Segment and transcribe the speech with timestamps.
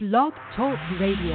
[0.00, 1.34] Blog Talk Radio.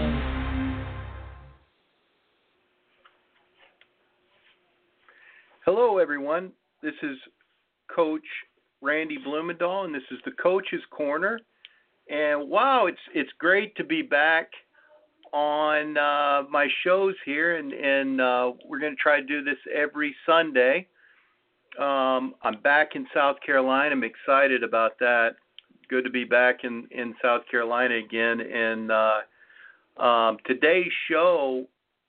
[5.66, 6.54] Hello, everyone.
[6.82, 7.18] This is
[7.94, 8.22] Coach
[8.80, 11.42] Randy Bloemendaal, and this is the Coach's Corner.
[12.10, 14.50] And wow, it's it's great to be back
[15.34, 19.58] on uh, my shows here, and and uh, we're going to try to do this
[19.76, 20.88] every Sunday.
[21.78, 23.92] Um, I'm back in South Carolina.
[23.94, 25.32] I'm excited about that.
[25.94, 28.42] Good to be back in in South Carolina again.
[28.42, 31.68] And uh, um, today's show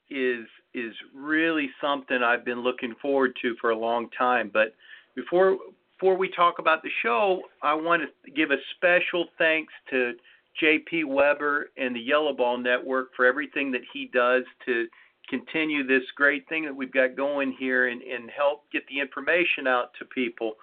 [0.09, 4.51] is is really something I've been looking forward to for a long time.
[4.51, 4.75] But
[5.15, 5.59] before
[5.98, 10.14] before we talk about the show, I want to give a special thanks to
[10.62, 14.87] JP Weber and the YellaBall Network for everything that he does to
[15.28, 19.66] continue this great thing that we've got going here and, and help get the information
[19.66, 20.55] out to people.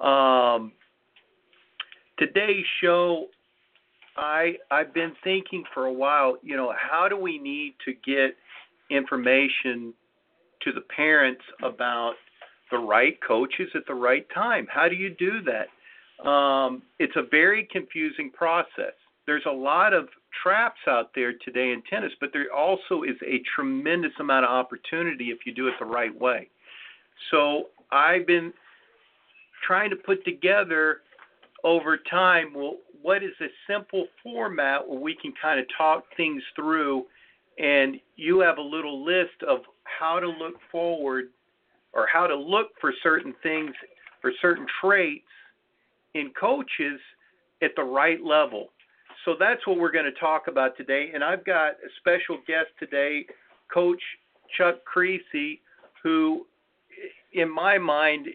[0.00, 0.70] Um,
[2.18, 3.26] today's show,
[4.16, 6.38] I I've been thinking for a while.
[6.42, 8.36] You know, how do we need to get
[8.90, 9.94] information
[10.62, 12.14] to the parents about
[12.70, 14.66] the right coaches at the right time?
[14.70, 16.28] How do you do that?
[16.28, 18.94] Um, it's a very confusing process.
[19.26, 20.08] There's a lot of
[20.42, 25.26] traps out there today in tennis, but there also is a tremendous amount of opportunity
[25.26, 26.48] if you do it the right way.
[27.30, 28.52] So I've been
[29.66, 31.02] trying to put together
[31.64, 36.42] over time, well, what is a simple format where we can kind of talk things
[36.54, 37.04] through
[37.58, 41.26] and you have a little list of how to look forward
[41.92, 43.72] or how to look for certain things
[44.20, 45.24] for certain traits
[46.14, 47.00] in coaches
[47.62, 48.68] at the right level.
[49.24, 51.10] So that's what we're going to talk about today.
[51.14, 53.26] And I've got a special guest today,
[53.72, 54.00] Coach
[54.56, 55.58] Chuck Kriese,
[56.02, 56.46] who,
[57.32, 58.28] in my mind,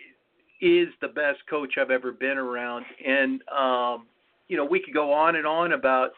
[0.63, 2.85] is the best coach I've ever been around.
[3.05, 4.05] And, um,
[4.47, 6.11] you know, we could go on and on about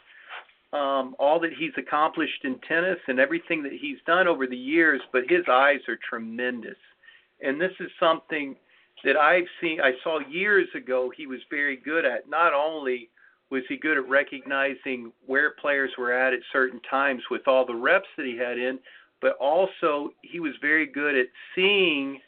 [0.71, 5.01] um, all that he's accomplished in tennis and everything that he's done over the years,
[5.11, 6.77] but his eyes are tremendous.
[7.41, 8.55] And this is something
[9.03, 12.29] that I've seen, I saw years ago he was very good at.
[12.29, 13.09] Not only
[13.49, 17.75] was he good at recognizing where players were at at certain times with all the
[17.75, 18.79] reps that he had in,
[19.21, 22.19] but also he was very good at seeing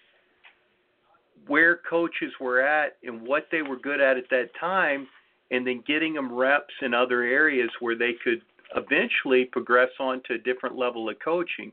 [1.47, 5.07] where coaches were at and what they were good at at that time
[5.51, 8.41] and then getting them reps in other areas where they could
[8.75, 11.71] eventually progress on to a different level of coaching.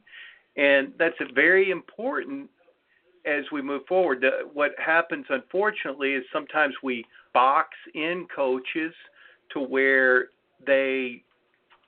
[0.56, 2.48] And that's very important
[3.26, 4.24] as we move forward.
[4.52, 8.92] What happens, unfortunately, is sometimes we box in coaches
[9.52, 10.28] to where
[10.64, 11.22] they,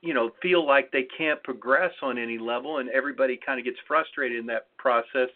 [0.02, 3.78] you know, feel like they can't progress on any level, and everybody kind of gets
[3.86, 5.28] frustrated in that process.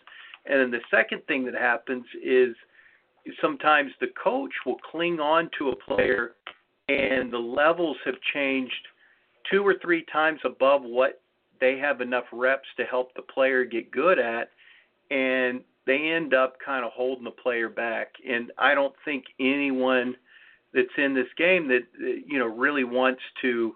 [0.47, 2.55] And then the second thing that happens is
[3.41, 6.33] sometimes the coach will cling on to a player,
[6.89, 8.89] and the levels have changed
[9.51, 11.23] two or three times above what
[11.61, 14.51] they have enough reps to help the player get good at,
[15.11, 18.13] and they end up kind of holding the player back.
[18.29, 20.15] And I don't think anyone
[20.73, 21.83] that's in this game that
[22.27, 23.75] you know really wants to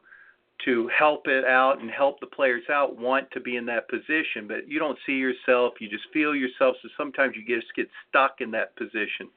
[0.65, 4.47] to help it out and help the players out want to be in that position
[4.49, 8.41] but you don't see yourself you just feel yourself so sometimes you just get stuck
[8.41, 9.29] in that position.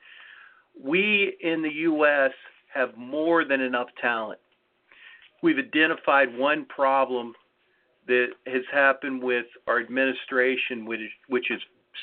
[0.82, 2.32] We in the US
[2.74, 4.40] have more than enough talent.
[5.42, 7.34] We've identified one problem
[8.08, 11.60] that has happened with our administration which which has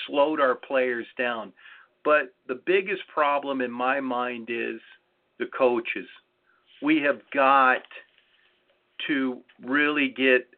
[0.06, 1.52] slowed our players down.
[2.04, 4.80] But the biggest problem in my mind is
[5.38, 6.06] the coaches.
[6.82, 7.82] We have got
[9.06, 10.48] to really get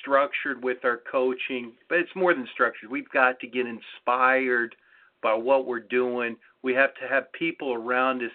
[0.00, 2.90] structured with our coaching, but it's more than structured.
[2.90, 4.74] We've got to get inspired
[5.22, 6.36] by what we're doing.
[6.62, 8.30] We have to have people around us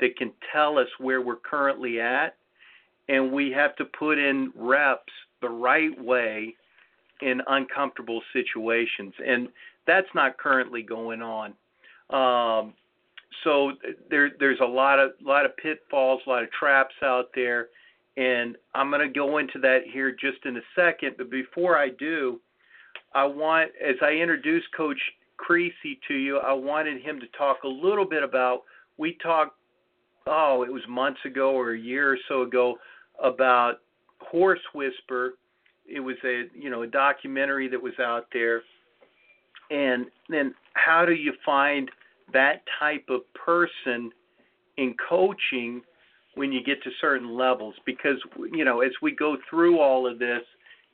[0.00, 2.36] that can tell us where we're currently at,
[3.08, 6.54] and we have to put in reps the right way
[7.20, 9.12] in uncomfortable situations.
[9.24, 9.48] And
[9.86, 11.54] that's not currently going on.
[12.10, 12.74] Um,
[13.44, 13.72] so
[14.10, 17.68] there there's a lot of lot of pitfalls, a lot of traps out there,
[18.16, 21.14] and I'm going to go into that here just in a second.
[21.16, 22.40] But before I do,
[23.14, 24.98] I want as I introduce Coach
[25.38, 28.62] Kriese to you, I wanted him to talk a little bit about.
[28.98, 29.56] We talked,
[30.26, 32.76] oh, it was months ago or a year or so ago
[33.22, 33.80] about
[34.18, 35.34] Horse Whisper.
[35.86, 38.62] It was a you know a documentary that was out there,
[39.70, 41.90] and then how do you find
[42.32, 44.10] that type of person
[44.76, 45.82] in coaching
[46.34, 48.16] when you get to certain levels because
[48.52, 50.42] you know as we go through all of this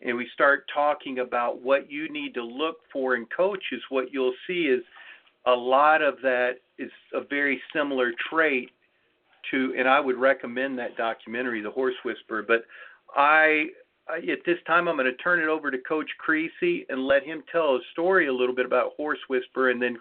[0.01, 4.35] and we start talking about what you need to look for in coaches what you'll
[4.47, 4.83] see is
[5.47, 8.71] a lot of that is a very similar trait
[9.51, 12.65] to and I would recommend that documentary The Horse Whisperer but
[13.15, 13.67] I
[14.09, 17.43] at this time I'm going to turn it over to Coach Kriese and let him
[17.51, 19.99] tell a story a little bit about Horse Whisper, and then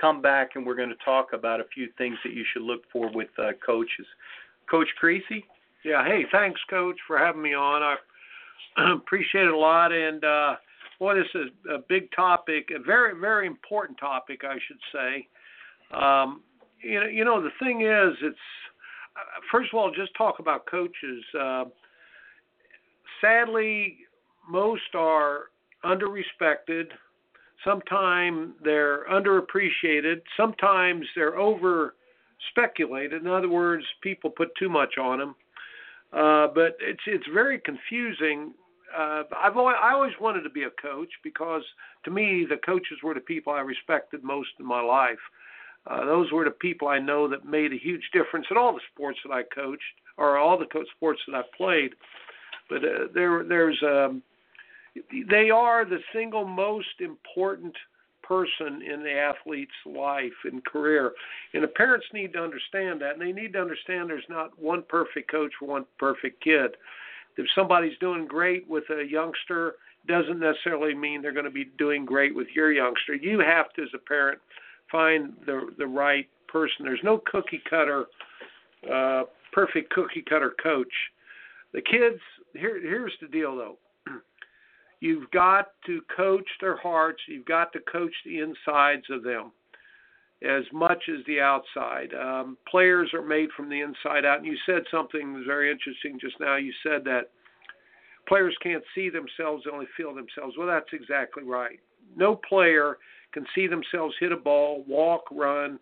[0.00, 2.82] come back and we're going to talk about a few things that you should look
[2.92, 4.06] for with uh, coaches.
[4.70, 5.44] Coach Kriese.
[5.84, 6.04] Yeah.
[6.04, 7.82] Hey, thanks, Coach, for having me on.
[7.82, 10.56] I appreciate it a lot, and uh,
[10.98, 15.28] boy, this is a big topic, a very, very important topic, I should say.
[15.96, 16.42] Um,
[16.82, 18.36] you know, you know, the thing is, it's
[19.16, 21.24] uh, first of all, just talk about coaches.
[21.38, 21.64] Uh,
[23.20, 23.98] sadly,
[24.48, 25.44] most are
[25.84, 26.92] under-respected.
[27.64, 30.20] Sometimes they're underappreciated.
[30.36, 31.94] Sometimes they're over
[32.50, 33.22] speculated.
[33.22, 35.34] In other words, people put too much on them.
[36.12, 38.52] Uh, but it's it's very confusing.
[38.96, 41.62] Uh, I've always, I always wanted to be a coach because
[42.04, 45.18] to me the coaches were the people I respected most in my life.
[45.86, 48.80] Uh, those were the people I know that made a huge difference in all the
[48.92, 49.82] sports that I coached
[50.16, 51.94] or all the co- sports that I played.
[52.70, 54.22] But uh, there there's um,
[55.30, 57.74] they are the single most important
[58.26, 61.12] person in the athlete's life and career.
[61.54, 64.82] And the parents need to understand that, and they need to understand there's not one
[64.88, 66.76] perfect coach for one perfect kid.
[67.36, 69.74] If somebody's doing great with a youngster,
[70.06, 73.14] doesn't necessarily mean they're going to be doing great with your youngster.
[73.14, 74.38] You have to, as a parent,
[74.90, 76.84] find the the right person.
[76.84, 78.06] There's no cookie cutter,
[78.92, 80.92] uh, perfect cookie cutter coach.
[81.72, 82.20] The kids,
[82.54, 83.78] here here's the deal though.
[85.00, 87.20] You've got to coach their hearts.
[87.28, 89.52] You've got to coach the insides of them
[90.42, 92.12] as much as the outside.
[92.14, 94.38] Um, players are made from the inside out.
[94.38, 96.56] And you said something very interesting just now.
[96.56, 97.30] You said that
[98.28, 100.56] players can't see themselves, they only feel themselves.
[100.58, 101.78] Well, that's exactly right.
[102.16, 102.98] No player
[103.32, 105.78] can see themselves hit a ball, walk, run,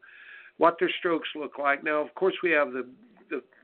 [0.58, 1.82] what their strokes look like.
[1.82, 3.13] Now, of course, we have the the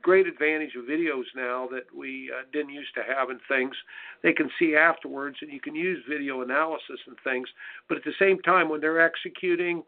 [0.01, 3.75] great advantage of videos now that we uh, didn't used to have and things.
[4.23, 7.47] They can see afterwards, and you can use video analysis and things.
[7.87, 9.83] But at the same time, when they're executing,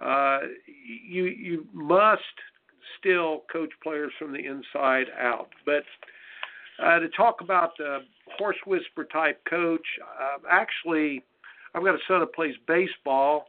[0.00, 2.22] uh, you you must
[2.98, 5.48] still coach players from the inside out.
[5.66, 5.84] But
[6.82, 8.00] uh, to talk about the
[8.38, 11.24] horse whisper type coach, uh, actually,
[11.74, 13.46] I've got a son that plays baseball,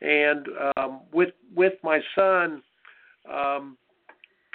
[0.00, 0.46] and
[0.76, 2.62] um, with with my son.
[3.32, 3.76] Um,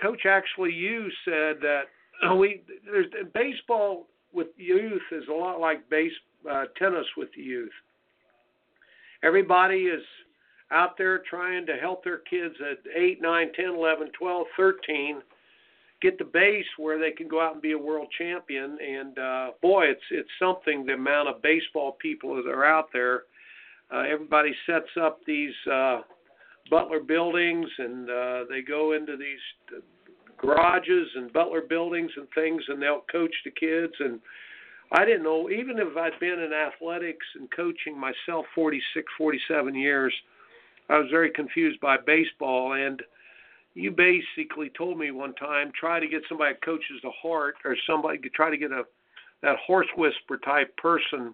[0.03, 1.83] Coach actually you said that
[2.37, 6.11] we there's baseball with youth is a lot like base
[6.49, 7.71] uh, tennis with the youth.
[9.23, 10.03] Everybody is
[10.71, 15.21] out there trying to help their kids at 8, 9, 10, 11, 12, 13
[16.01, 19.51] get the base where they can go out and be a world champion and uh
[19.61, 23.23] boy it's it's something the amount of baseball people that are out there
[23.89, 26.01] uh everybody sets up these uh
[26.69, 29.39] butler buildings and uh they go into these
[30.43, 33.93] garages and Butler buildings and things, and they'll coach the kids.
[33.99, 34.19] And
[34.91, 40.13] I didn't know, even if I'd been in athletics and coaching myself 46, 47 years,
[40.89, 42.73] I was very confused by baseball.
[42.73, 43.01] And
[43.73, 47.75] you basically told me one time, try to get somebody that coaches the heart, or
[47.87, 48.83] somebody to try to get a
[49.41, 51.33] that horse whisper type person.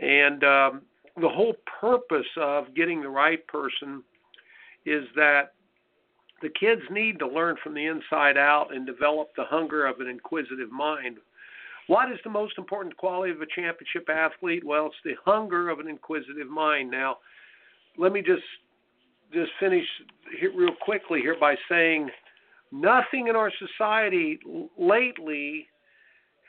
[0.00, 0.82] And um,
[1.20, 4.02] the whole purpose of getting the right person
[4.84, 5.52] is that
[6.42, 10.08] the kids need to learn from the inside out and develop the hunger of an
[10.08, 11.18] inquisitive mind.
[11.86, 14.64] What is the most important quality of a championship athlete?
[14.64, 16.90] Well, it's the hunger of an inquisitive mind.
[16.90, 17.18] Now,
[17.96, 18.42] let me just
[19.32, 19.86] just finish
[20.38, 22.10] here real quickly here by saying
[22.70, 24.38] nothing in our society
[24.78, 25.66] lately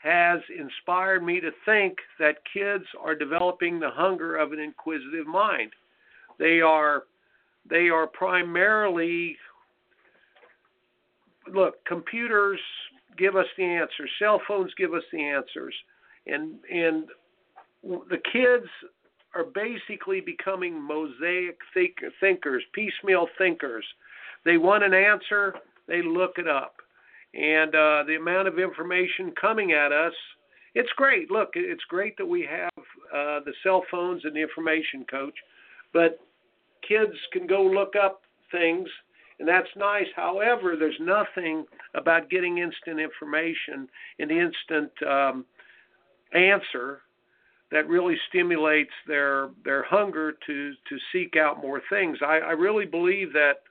[0.02, 5.72] has inspired me to think that kids are developing the hunger of an inquisitive mind.
[6.38, 7.04] They are
[7.68, 9.36] they are primarily
[11.52, 12.60] look, computers
[13.16, 15.74] give us the answers, cell phones give us the answers,
[16.26, 17.04] and and
[17.82, 18.66] the kids
[19.34, 23.84] are basically becoming mosaic think, thinkers, piecemeal thinkers.
[24.44, 25.54] They want an answer,
[25.88, 26.76] they look it up,
[27.34, 30.12] and uh, the amount of information coming at us.
[30.74, 31.30] It's great.
[31.30, 35.34] Look, it's great that we have uh, the cell phones and the information coach,
[35.92, 36.18] but
[36.86, 38.88] kids can go look up things
[39.38, 40.06] and that's nice.
[40.14, 41.64] However, there's nothing
[41.94, 43.88] about getting instant information
[44.18, 45.44] and instant um,
[46.34, 47.00] answer
[47.72, 52.18] that really stimulates their their hunger to to seek out more things.
[52.22, 53.62] I, I really believe that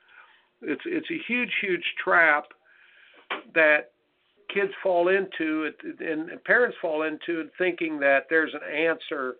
[0.61, 2.45] it's it's a huge huge trap
[3.55, 3.91] that
[4.53, 9.35] kids fall into and parents fall into thinking that there's an answer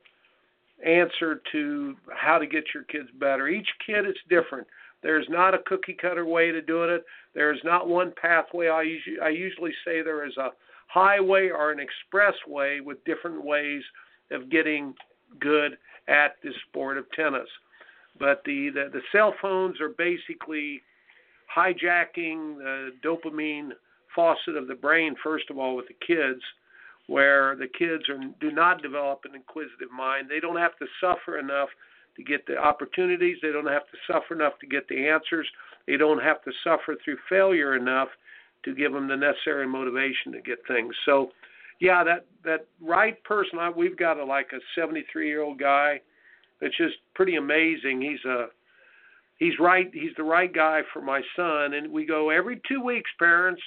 [0.85, 3.47] answer to how to get your kids better.
[3.47, 4.67] Each kid is different.
[5.03, 7.05] There's not a cookie cutter way to doing it.
[7.35, 8.69] There is not one pathway.
[8.69, 10.49] I usually, I usually say there is a
[10.87, 13.83] highway or an expressway with different ways
[14.31, 14.93] of getting
[15.39, 17.49] good at the sport of tennis.
[18.19, 20.81] But the, the, the cell phones are basically
[21.55, 23.71] hijacking the dopamine
[24.15, 26.41] faucet of the brain, first of all, with the kids,
[27.07, 30.29] where the kids are, do not develop an inquisitive mind.
[30.29, 31.69] They don't have to suffer enough
[32.15, 35.47] to get the opportunities, they don't have to suffer enough to get the answers,
[35.87, 38.09] they don't have to suffer through failure enough
[38.63, 40.95] to give them the necessary motivation to get things.
[41.05, 41.31] So,
[41.79, 43.59] yeah, that that right person.
[43.59, 45.99] I, we've got a like a 73 year old guy
[46.61, 48.01] that's just pretty amazing.
[48.01, 48.47] He's a
[49.37, 49.89] he's right.
[49.93, 53.61] He's the right guy for my son, and we go every two weeks, parents.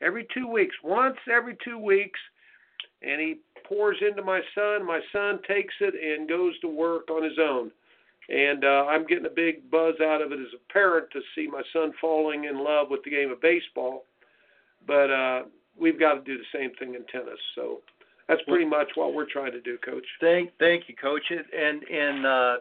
[0.00, 2.18] Every two weeks, once every two weeks,
[3.02, 4.86] and he pours into my son.
[4.86, 7.70] My son takes it and goes to work on his own.
[8.28, 11.46] And uh, I'm getting a big buzz out of it as a parent to see
[11.46, 14.04] my son falling in love with the game of baseball.
[14.86, 15.42] But uh,
[15.78, 17.38] we've got to do the same thing in tennis.
[17.54, 17.80] So
[18.28, 20.06] that's pretty much what we're trying to do, Coach.
[20.20, 21.22] Thank, thank you, Coach.
[21.30, 22.56] And and uh,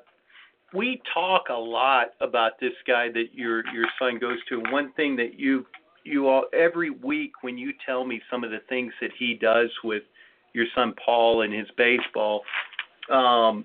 [0.73, 4.59] we talk a lot about this guy that your your son goes to.
[4.59, 5.65] And one thing that you
[6.03, 9.69] you all every week when you tell me some of the things that he does
[9.83, 10.03] with
[10.53, 12.41] your son Paul and his baseball,
[13.11, 13.63] um,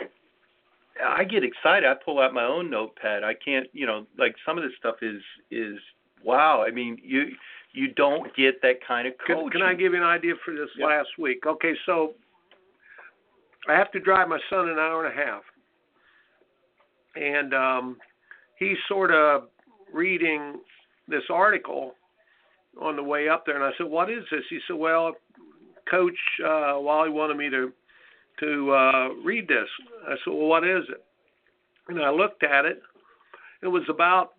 [1.05, 1.89] I get excited.
[1.89, 3.23] I pull out my own notepad.
[3.23, 5.79] I can't, you know, like some of this stuff is is
[6.25, 6.65] wow.
[6.67, 7.27] I mean, you
[7.73, 9.51] you don't get that kind of coaching.
[9.51, 10.87] Can, can I give you an idea for this yeah.
[10.87, 11.47] last week?
[11.47, 12.15] Okay, so
[13.69, 15.43] I have to drive my son an hour and a half,
[17.15, 17.97] and um,
[18.59, 19.49] he's sort of
[19.93, 20.57] reading
[21.07, 21.95] this article
[22.81, 25.15] on the way up there, and I said, "What is this?" He said, "Well,
[25.91, 27.73] Coach uh, Wally wanted me to
[28.41, 29.69] to uh, read this."
[30.07, 31.05] I said, "Well, what is it?"
[31.89, 32.83] And I looked at it.
[33.63, 34.35] It was about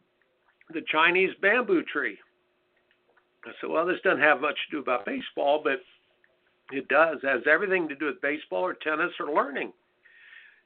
[0.74, 2.18] the Chinese bamboo tree.
[3.46, 5.82] I said, "Well, this doesn't have much to do about baseball, but
[6.72, 7.18] it does.
[7.24, 9.74] It has everything to do with baseball or tennis or learning."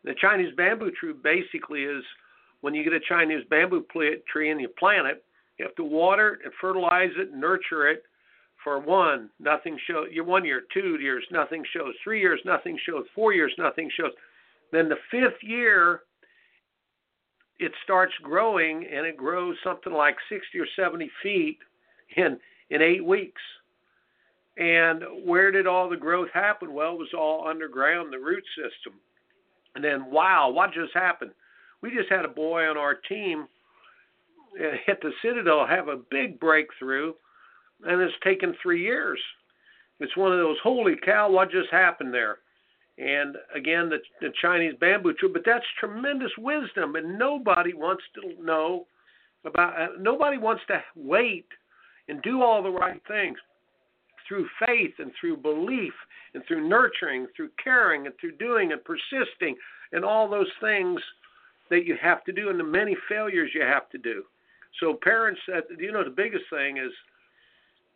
[0.04, 2.04] The Chinese bamboo tree basically is
[2.62, 3.86] when you get a Chinese bamboo
[4.32, 5.24] tree and you plant it,
[5.58, 8.04] you have to water it and fertilize it and nurture it
[8.64, 10.08] for one, nothing shows.
[10.12, 11.94] You're one year, two years, nothing shows.
[12.04, 13.06] Three years, nothing shows.
[13.16, 14.12] Four years, nothing shows.
[14.72, 16.02] Then the fifth year,
[17.60, 21.60] it starts growing, and it grows something like 60 or 70 feet
[22.18, 22.40] in
[22.70, 23.42] in eight weeks.
[24.58, 26.74] And where did all the growth happen?
[26.74, 29.00] Well, it was all underground, the root system.
[29.76, 31.32] And then, wow, what just happened?
[31.82, 33.48] We just had a boy on our team
[34.60, 37.14] uh, hit the Citadel have a big breakthrough,
[37.86, 39.20] and it's taken three years.
[40.00, 42.40] It's one of those holy cow, what just happened there?
[42.98, 48.44] And again, the, the Chinese bamboo tree, but that's tremendous wisdom, and nobody wants to
[48.44, 48.86] know
[49.46, 49.82] about.
[49.82, 51.48] Uh, nobody wants to wait
[52.08, 53.38] and do all the right things
[54.28, 55.94] through faith and through belief
[56.34, 59.56] and through nurturing, through caring and through doing and persisting
[59.92, 61.00] and all those things
[61.70, 64.24] that you have to do and the many failures you have to do.
[64.80, 66.92] So parents, uh, you know, the biggest thing is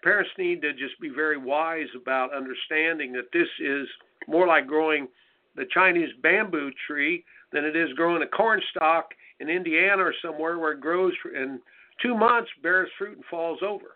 [0.04, 3.88] parents need to just be very wise about understanding that this is
[4.27, 5.08] more like growing
[5.56, 10.60] the Chinese bamboo tree than it is growing a corn stalk in Indiana or somewhere
[10.60, 11.60] where it grows in
[12.01, 13.96] two months, bears fruit, and falls over.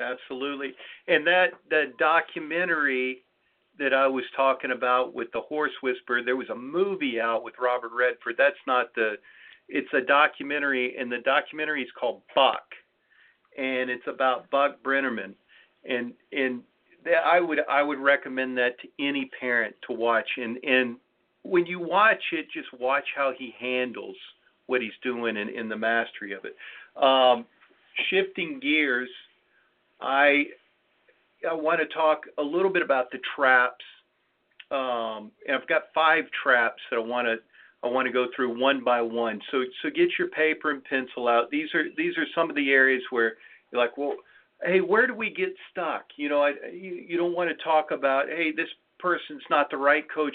[0.00, 0.72] Absolutely.
[1.08, 3.22] And that that documentary
[3.78, 7.54] that I was talking about with the horse whisperer, there was a movie out with
[7.60, 8.36] Robert Redford.
[8.38, 9.14] That's not the
[9.68, 12.64] it's a documentary, and the documentary is called Buck,
[13.56, 15.34] and it's about Buck Brannaman,
[15.88, 16.62] and and
[17.24, 20.96] I would I would recommend that to any parent to watch, and and
[21.42, 24.16] when you watch it, just watch how he handles
[24.66, 26.56] what he's doing and in the mastery of it.
[27.02, 27.44] Um,
[28.08, 29.10] shifting gears,
[30.00, 30.44] I
[31.48, 33.84] I want to talk a little bit about the traps.
[34.70, 37.36] Um, and I've got five traps that I want to
[37.84, 39.40] I want to go through one by one.
[39.50, 41.50] So so get your paper and pencil out.
[41.50, 43.34] These are these are some of the areas where
[43.70, 44.14] you're like, well,
[44.64, 46.06] hey, where do we get stuck?
[46.16, 49.76] You know, I you, you don't want to talk about, hey, this person's not the
[49.76, 50.34] right coach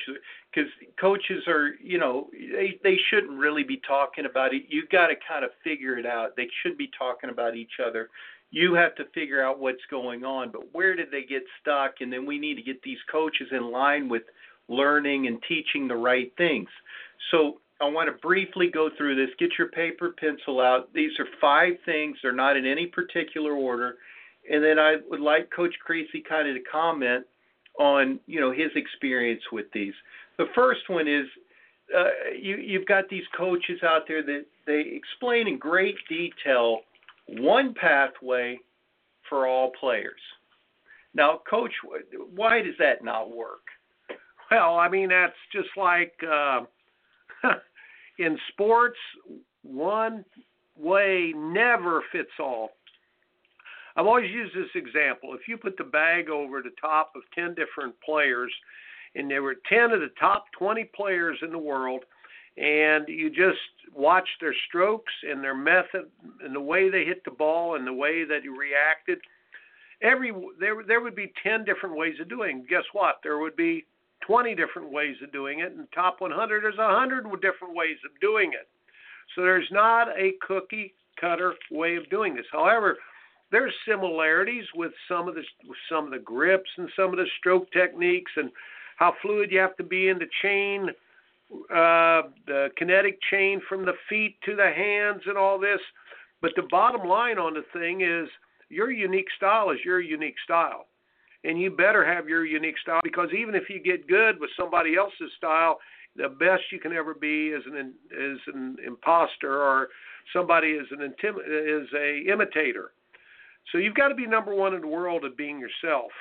[0.53, 0.70] because
[1.01, 4.63] coaches are, you know, they they shouldn't really be talking about it.
[4.70, 6.36] You've got to kind of figure it out.
[6.36, 8.10] They should be talking about each other.
[8.51, 11.96] You have to figure out what's going on, but where did they get stuck?
[12.01, 14.24] And then we need to get these coaches in line with
[14.70, 16.70] learning and teaching the right things.
[17.32, 19.34] So I want to briefly go through this.
[19.40, 20.94] Get your paper, pencil out.
[20.94, 22.18] These are five things.
[22.22, 23.96] They're not in any particular order.
[24.52, 27.26] And then I would like Coach Kriese kind of to comment
[27.80, 29.94] on you know his experience with these.
[30.38, 31.26] The first one is
[31.98, 36.82] uh, you, you've got these coaches out there that they explain in great detail
[37.28, 38.60] one pathway
[39.28, 40.20] for all players.
[41.14, 41.72] Now, coach,
[42.36, 43.62] why does that not work?
[44.51, 46.62] Well, I mean that's just like uh,
[48.20, 48.98] in sports,
[49.63, 50.25] one
[50.77, 52.72] way never fits all.
[53.96, 55.34] I've always used this example.
[55.34, 58.51] If you put the bag over the top of 10 different players,
[59.15, 62.03] and there were 10 of the top 20 players in the world,
[62.58, 63.60] and you just
[63.94, 66.06] watch their strokes and their method
[66.44, 69.20] and the way they hit the ball and the way that he reacted,
[70.01, 72.65] every there there would be 10 different ways of doing.
[72.70, 73.20] Guess what?
[73.24, 73.86] There would be
[74.29, 78.51] 20 different ways of doing it, and top 100 there's 100 different ways of doing
[78.53, 78.67] it.
[79.36, 82.45] So there's not a cookie cutter way of doing this.
[82.51, 82.98] However,
[83.51, 85.41] there's similarities with some of the
[85.91, 88.51] some of the grips and some of the stroke techniques and
[88.98, 90.89] how fluid you have to be in the chain,
[91.71, 95.79] uh, the kinetic chain from the feet to the hands and all this.
[96.39, 98.29] But the bottom line on the thing is
[98.69, 100.86] your unique style is your unique style.
[101.43, 104.98] And you better have your unique style because even if you get good with somebody
[104.98, 105.79] else's style,
[106.15, 109.88] the best you can ever be is an is an imposter or
[110.34, 112.91] somebody is an intim- is a imitator.
[113.72, 116.12] So you've got to be number one in the world at being yourself,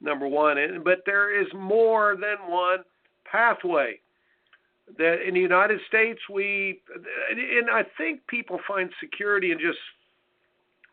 [0.00, 0.58] number one.
[0.58, 2.78] And, but there is more than one
[3.30, 3.98] pathway.
[4.98, 6.80] That in the United States we,
[7.30, 9.78] and I think people find security in just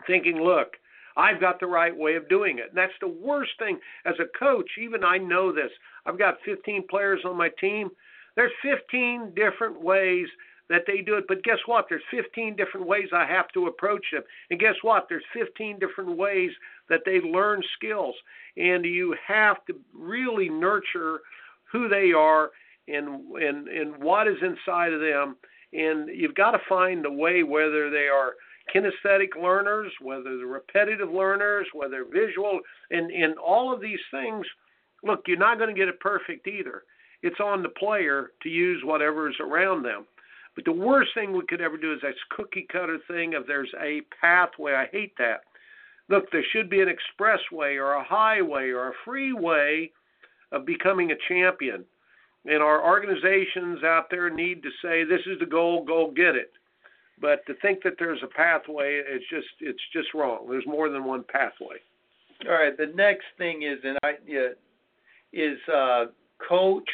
[0.05, 0.73] thinking, look,
[1.17, 2.69] I've got the right way of doing it.
[2.69, 4.69] And that's the worst thing as a coach.
[4.79, 5.71] Even I know this.
[6.05, 7.89] I've got 15 players on my team.
[8.35, 10.27] There's 15 different ways
[10.69, 11.25] that they do it.
[11.27, 11.87] But guess what?
[11.89, 14.21] There's 15 different ways I have to approach them.
[14.51, 15.07] And guess what?
[15.09, 16.51] There's 15 different ways
[16.89, 18.15] that they learn skills.
[18.55, 21.21] And you have to really nurture
[21.71, 22.51] who they are
[22.87, 25.35] and and and what is inside of them.
[25.73, 28.33] And you've got to find the way whether they are
[28.73, 32.59] kinesthetic learners, whether they're repetitive learners, whether visual,
[32.91, 34.45] and in all of these things.
[35.03, 36.83] Look, you're not going to get it perfect either.
[37.21, 40.05] It's on the player to use whatever is around them.
[40.55, 43.71] But the worst thing we could ever do is this cookie cutter thing of there's
[43.79, 44.73] a pathway.
[44.73, 45.41] I hate that.
[46.09, 49.91] Look, there should be an expressway or a highway or a freeway
[50.51, 51.85] of becoming a champion.
[52.45, 56.51] And our organizations out there need to say, this is the goal, go get it.
[57.19, 60.47] But to think that there's a pathway, it's just it's just wrong.
[60.49, 61.77] There's more than one pathway.
[62.47, 62.77] All right.
[62.77, 64.49] The next thing is, and I yeah,
[65.33, 66.05] is uh,
[66.47, 66.89] coach.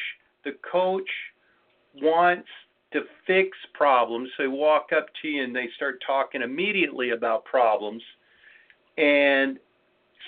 [0.45, 1.09] The coach
[2.01, 2.47] wants
[2.93, 4.29] to fix problems.
[4.37, 8.01] So they walk up to you and they start talking immediately about problems.
[8.97, 9.57] And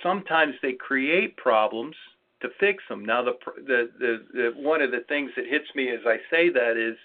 [0.03, 1.95] sometimes they create problems
[2.41, 3.05] to fix them.
[3.05, 3.34] Now, the,
[3.65, 6.97] the, the, the one of the things that hits me as I say that is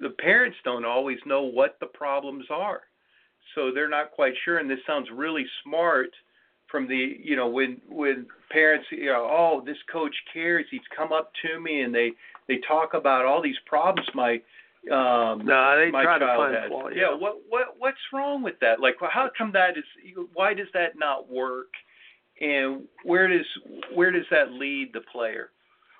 [0.00, 2.82] the parents don't always know what the problems are.
[3.54, 4.58] So they're not quite sure.
[4.58, 6.10] And this sounds really smart
[6.70, 11.12] from the you know when when parents you know oh this coach cares he's come
[11.12, 12.12] up to me and they
[12.46, 14.34] they talk about all these problems my
[14.92, 18.54] um no they my try child to find flaw, yeah what what what's wrong with
[18.60, 19.84] that like how come that is
[20.34, 21.72] why does that not work
[22.40, 23.46] and where does
[23.94, 25.50] where does that lead the player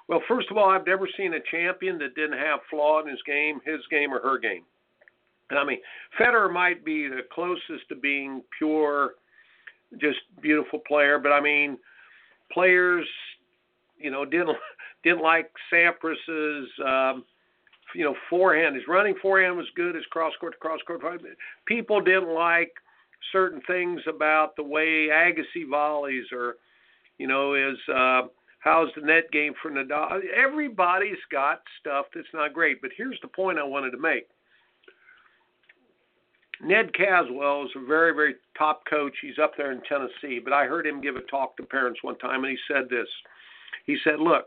[0.09, 3.23] well first of all i've never seen a champion that didn't have flaw in his
[3.27, 4.62] game his game or her game
[5.51, 5.79] and i mean
[6.18, 9.12] federer might be the closest to being pure
[9.97, 11.18] just beautiful player.
[11.18, 11.79] But I mean,
[12.53, 13.07] players,
[13.99, 14.57] you know, didn't
[15.05, 17.25] didn't like Sampras's, um,
[17.94, 18.75] you know, forehand.
[18.75, 19.94] His running forehand was good.
[19.94, 21.01] His cross court to cross court.
[21.66, 22.73] People didn't like
[23.33, 26.57] certain things about the way Agassi volleys or,
[27.18, 28.23] you know, is uh,
[28.59, 30.21] how's the net game for Nadal.
[30.37, 32.81] Everybody's got stuff that's not great.
[32.83, 34.29] But here's the point I wanted to make
[36.62, 39.14] Ned Caswell is a very, very top coach.
[39.23, 42.18] He's up there in Tennessee, but I heard him give a talk to parents one
[42.18, 43.07] time, and he said this.
[43.87, 44.47] He said, Look,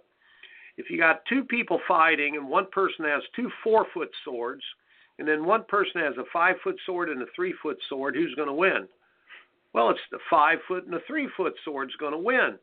[0.78, 4.64] if you got two people fighting and one person has two four foot swords,
[5.20, 8.36] and then one person has a five foot sword and a three foot sword, who's
[8.36, 8.88] going to win?
[9.74, 12.58] Well, it's the five foot and the three foot sword's going to win.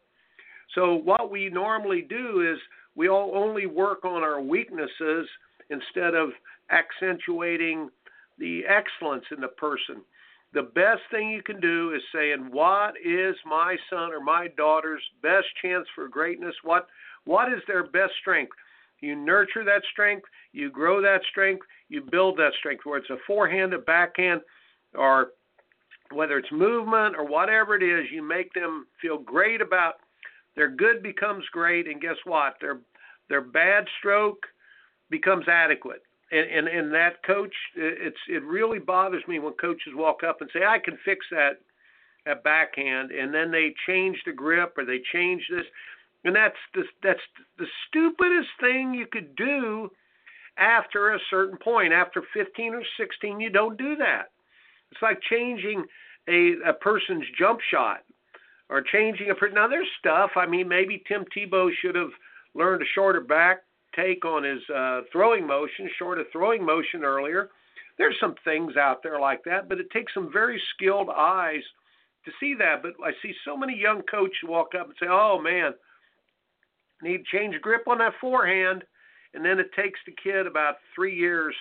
[0.75, 2.59] So what we normally do is
[2.95, 5.29] we all only work on our weaknesses
[5.71, 6.31] instead of
[6.71, 7.91] accentuating
[8.39, 10.03] the excellence in the person.
[10.53, 15.03] The best thing you can do is saying, "What is my son or my daughter's
[15.21, 16.55] best chance for greatness?
[16.63, 16.89] What
[17.25, 18.57] what is their best strength?"
[19.01, 22.85] You nurture that strength, you grow that strength, you build that strength.
[22.85, 24.41] Whether it's a forehand, a backhand,
[24.95, 25.33] or
[26.11, 30.01] whether it's movement or whatever it is, you make them feel great about
[30.59, 32.57] their good becomes great, and guess what?
[32.61, 32.81] Their
[33.31, 34.47] their bad stroke
[35.09, 40.23] becomes adequate and, and and that coach it's it really bothers me when coaches walk
[40.23, 41.61] up and say I can fix that
[42.27, 45.65] at backhand, and then they change the grip or they change this,
[46.25, 47.21] and that's the that's
[47.59, 49.91] the stupidest thing you could do
[50.59, 51.93] after a certain point.
[51.93, 54.31] After 15 or 16, you don't do that.
[54.91, 55.85] It's like changing
[56.29, 58.01] a a person's jump shot
[58.71, 60.31] or changing a per- now there's stuff.
[60.37, 62.11] I mean, maybe Tim Tebow should have
[62.55, 63.63] learned a shorter back
[63.95, 67.51] take on his uh, throwing motion, shorter throwing motion earlier.
[67.97, 71.63] There's some things out there like that, but it takes some very skilled eyes
[72.25, 72.83] to see that.
[72.83, 75.75] But I see so many young coaches walk up and say, "Oh man,
[77.03, 78.85] need to change grip on that forehand,"
[79.35, 81.55] and then it takes the kid about three years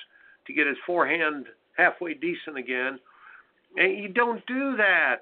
[0.46, 3.00] to get his forehand halfway decent again.
[3.78, 5.22] And you don't do that.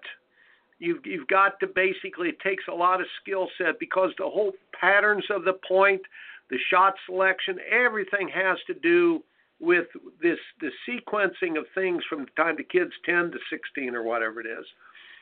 [0.80, 4.52] You've you've got to basically it takes a lot of skill set because the whole
[4.80, 6.02] patterns of the point,
[6.50, 9.24] the shot selection, everything has to do
[9.62, 9.86] with
[10.22, 14.42] this the sequencing of things from the time the kid's 10 to 16 or whatever
[14.42, 14.66] it is.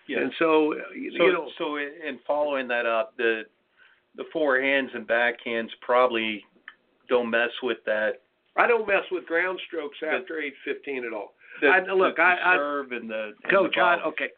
[0.07, 0.21] Yeah.
[0.21, 3.43] And so, uh, you So, know, so in following that up, the
[4.15, 6.43] the forehands and backhands probably
[7.09, 8.21] don't mess with that.
[8.55, 11.33] I don't mess with ground strokes after age 15 at all.
[11.61, 14.29] The, I- look, the, I- I- serve and the and Coach, the I, okay.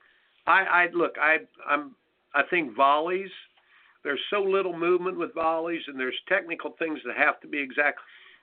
[0.47, 1.15] I, I look.
[1.21, 1.95] I, I'm.
[2.33, 3.29] I think volleys.
[4.03, 7.99] There's so little movement with volleys, and there's technical things that have to be exact.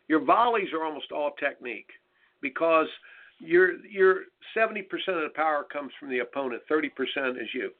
[0.08, 1.90] Your volleys are almost all technique,
[2.40, 2.88] because
[3.38, 4.22] your your
[4.56, 6.62] 70% of the power comes from the opponent.
[6.70, 6.88] 30%
[7.40, 7.70] is you.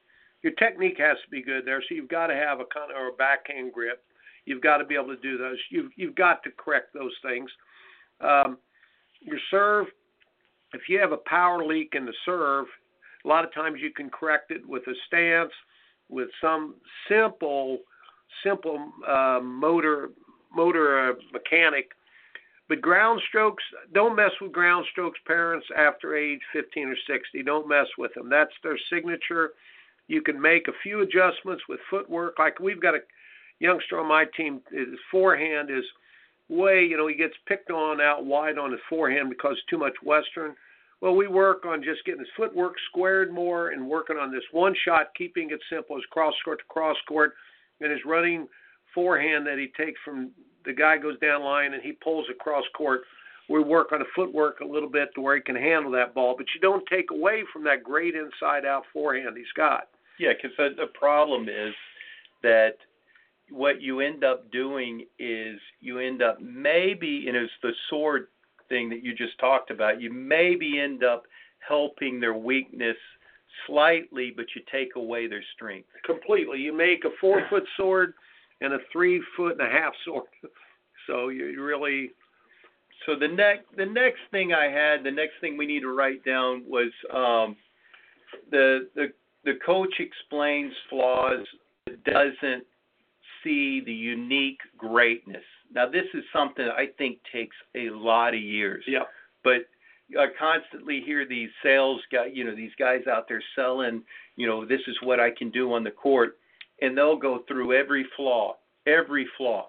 [0.42, 3.14] Your technique has to be good there, so you've got to have a kind of
[3.14, 4.02] a backhand grip.
[4.44, 5.58] You've got to be able to do those.
[5.70, 7.50] You've you've got to correct those things.
[8.20, 8.58] Um,
[9.20, 9.86] your serve.
[10.74, 12.66] If you have a power leak in the serve,
[13.24, 15.52] a lot of times you can correct it with a stance,
[16.08, 16.74] with some
[17.08, 17.78] simple,
[18.44, 20.10] simple uh, motor
[20.54, 21.90] motor uh, mechanic.
[22.68, 25.18] But ground strokes, don't mess with ground strokes.
[25.26, 28.30] Parents after age 15 or 60, don't mess with them.
[28.30, 29.50] That's their signature.
[30.08, 32.38] You can make a few adjustments with footwork.
[32.38, 33.00] Like we've got a
[33.60, 34.60] youngster on my team.
[34.70, 35.84] His forehand is
[36.48, 39.94] way, you know, he gets picked on out wide on his forehand because too much
[40.02, 40.54] Western.
[41.02, 44.72] Well, we work on just getting his footwork squared more and working on this one
[44.84, 47.34] shot, keeping it simple as cross court to cross court,
[47.80, 48.46] and his running
[48.94, 50.30] forehand that he takes from
[50.64, 53.00] the guy goes down line and he pulls across court.
[53.48, 56.36] We work on the footwork a little bit to where he can handle that ball,
[56.36, 59.88] but you don't take away from that great inside out forehand he's got.
[60.20, 61.74] Yeah, because the, the problem is
[62.44, 62.76] that
[63.50, 68.28] what you end up doing is you end up maybe, and it's the sword
[68.68, 71.24] thing that you just talked about, you maybe end up
[71.66, 72.96] helping their weakness
[73.66, 75.88] slightly, but you take away their strength.
[76.04, 76.58] Completely.
[76.58, 78.14] You make a four foot sword
[78.60, 80.24] and a three foot and a half sword.
[81.08, 82.12] So you really
[83.06, 86.24] So the next the next thing I had, the next thing we need to write
[86.24, 87.56] down was um,
[88.52, 89.12] the the
[89.44, 91.44] the coach explains flaws,
[92.04, 92.64] doesn't
[93.44, 95.44] see the unique greatness.
[95.74, 98.84] Now this is something I think takes a lot of years.
[98.86, 99.04] yeah.
[99.44, 99.68] But
[100.18, 104.02] I constantly hear these sales guy, you know, these guys out there selling,
[104.36, 106.38] you know, this is what I can do on the court,
[106.80, 109.68] and they'll go through every flaw, every flaw.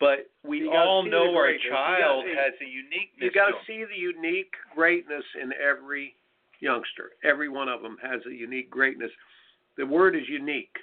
[0.00, 3.20] But we all know our child gotta- has a uniqueness.
[3.20, 6.14] You got to see the unique greatness in every
[6.60, 7.12] youngster.
[7.22, 9.10] Every one of them has a unique greatness.
[9.76, 10.76] The word is unique.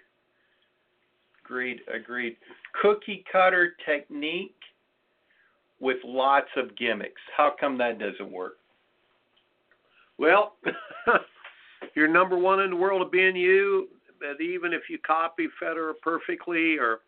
[1.52, 2.38] Agreed, agreed.
[2.82, 4.56] Cookie cutter technique
[5.82, 7.20] with lots of gimmicks.
[7.36, 8.54] How come that doesn't work?
[10.18, 10.56] Well,
[11.94, 13.90] you're number one in the world of being you.
[14.18, 17.00] But even if you copy Federer perfectly or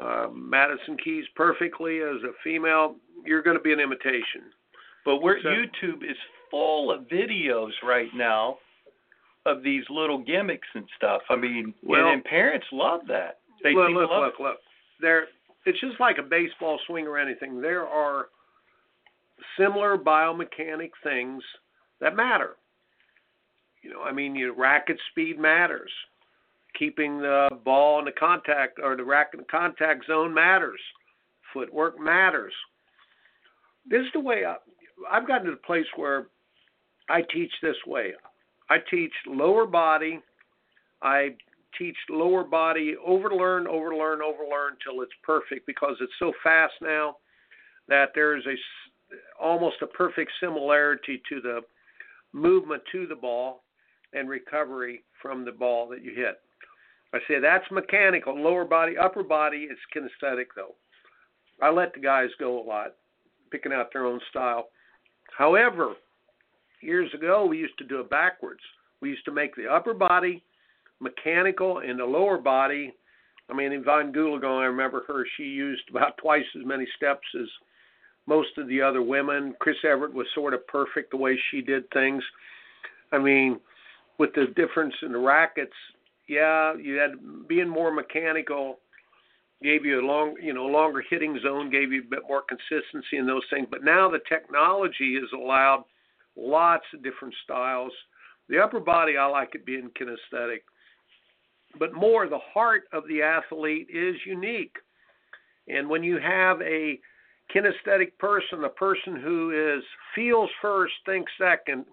[0.00, 2.94] uh, Madison Keys perfectly as a female,
[3.26, 4.44] you're going to be an imitation.
[5.04, 6.16] But we're, So- YouTube is
[6.50, 8.56] full of videos right now
[9.48, 11.22] of these little gimmicks and stuff.
[11.30, 13.38] I mean, Well- and, and parents love that.
[13.62, 14.56] They look, look, love look, look.
[15.00, 15.26] There,
[15.66, 17.60] it's just like a baseball swing or anything.
[17.60, 18.26] There are
[19.58, 21.42] similar biomechanic things
[22.00, 22.56] that matter.
[23.82, 25.90] You know, I mean, your racket speed matters.
[26.78, 30.80] Keeping the ball in the contact or the racket in the contact zone matters.
[31.52, 32.52] Footwork matters.
[33.88, 34.56] This is the way I,
[35.10, 36.26] I've gotten to the place where
[37.08, 38.12] I teach this way.
[38.70, 40.20] I teach lower body.
[41.02, 41.34] I
[41.78, 47.16] teach lower body, overlearn, overlearn, overlearn till it's perfect because it's so fast now
[47.88, 48.54] that there's a
[49.42, 51.60] almost a perfect similarity to the
[52.32, 53.62] movement to the ball
[54.12, 56.40] and recovery from the ball that you hit.
[57.14, 58.38] I say that's mechanical.
[58.38, 60.74] Lower body, upper body is kinesthetic though.
[61.62, 62.94] I let the guys go a lot,
[63.50, 64.68] picking out their own style.
[65.36, 65.94] However,
[66.80, 68.60] years ago we used to do it backwards.
[69.00, 70.42] We used to make the upper body
[71.00, 72.94] mechanical and the lower body.
[73.50, 75.24] I mean, Evonne Goolagong, I remember her.
[75.36, 77.46] She used about twice as many steps as
[78.26, 79.54] most of the other women.
[79.58, 82.22] Chris Evert was sort of perfect the way she did things.
[83.10, 83.58] I mean,
[84.18, 85.72] with the difference in the rackets,
[86.28, 88.78] yeah, you had being more mechanical
[89.62, 93.16] gave you a long, you know, longer hitting zone, gave you a bit more consistency
[93.16, 93.66] in those things.
[93.70, 95.84] But now the technology has allowed
[96.38, 97.92] lots of different styles.
[98.48, 100.60] The upper body, I like it being kinesthetic,
[101.78, 104.76] but more the heart of the athlete is unique.
[105.68, 106.98] And when you have a
[107.54, 109.82] kinesthetic person, a person who is
[110.14, 111.84] feels first, thinks second,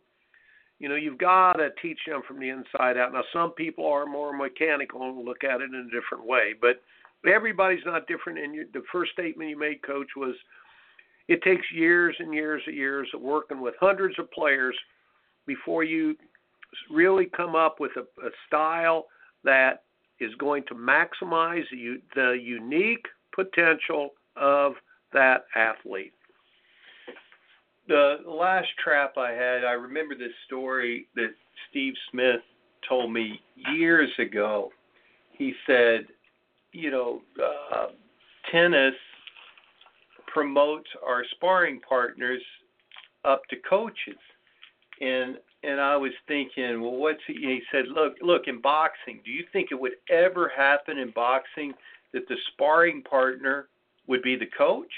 [0.79, 3.13] you know, you've got to teach them from the inside out.
[3.13, 6.81] Now, some people are more mechanical and look at it in a different way, but
[7.29, 8.39] everybody's not different.
[8.39, 10.35] And the first statement you made, Coach, was
[11.27, 14.75] it takes years and years and years of working with hundreds of players
[15.47, 16.15] before you
[16.91, 19.05] really come up with a, a style
[19.43, 19.83] that
[20.19, 24.73] is going to maximize the, the unique potential of
[25.13, 26.13] that athlete.
[27.87, 31.33] The last trap I had, I remember this story that
[31.69, 32.41] Steve Smith
[32.87, 33.39] told me
[33.75, 34.69] years ago.
[35.33, 36.05] He said,
[36.71, 37.87] you know, uh,
[38.51, 38.95] tennis
[40.35, 42.41] promotes our sparring partners
[43.23, 44.19] up to coaches.
[44.99, 47.33] And and I was thinking, well, what's he?
[47.33, 51.73] he said, look, look, in boxing, do you think it would ever happen in boxing
[52.13, 53.69] that the sparring partner
[54.07, 54.91] would be the coach?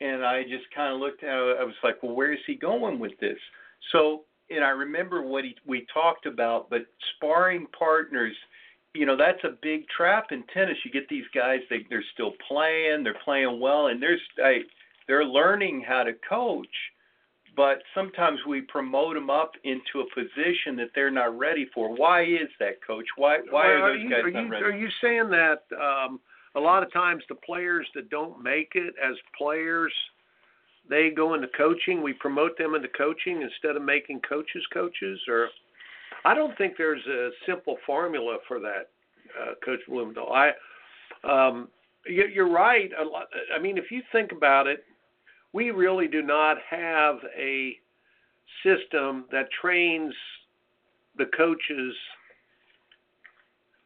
[0.00, 1.56] And I just kind of looked at it.
[1.58, 3.38] I was like, well, where is he going with this?
[3.90, 6.82] So, and I remember what he we talked about, but
[7.16, 8.36] sparring partners,
[8.98, 10.76] you know, that's a big trap in tennis.
[10.84, 14.60] You get these guys, they they're still playing, they're playing well, and there's I,
[15.06, 16.66] they're learning how to coach
[17.58, 21.92] but sometimes we promote them up into a position that they're not ready for.
[21.92, 23.06] Why is that, Coach?
[23.16, 24.64] Why why well, are those you, guys are not you, ready?
[24.64, 26.20] Are you saying that um,
[26.54, 29.92] a lot of times the players that don't make it as players,
[30.88, 32.00] they go into coaching?
[32.00, 35.48] We promote them into coaching instead of making coaches coaches, or
[36.28, 38.90] I don't think there's a simple formula for that,
[39.40, 40.30] uh, Coach Bloemendaal.
[40.30, 40.50] I
[41.24, 41.68] um,
[42.06, 42.90] you're right.
[43.54, 44.84] I mean, if you think about it,
[45.54, 47.78] we really do not have a
[48.62, 50.12] system that trains
[51.16, 51.94] the coaches.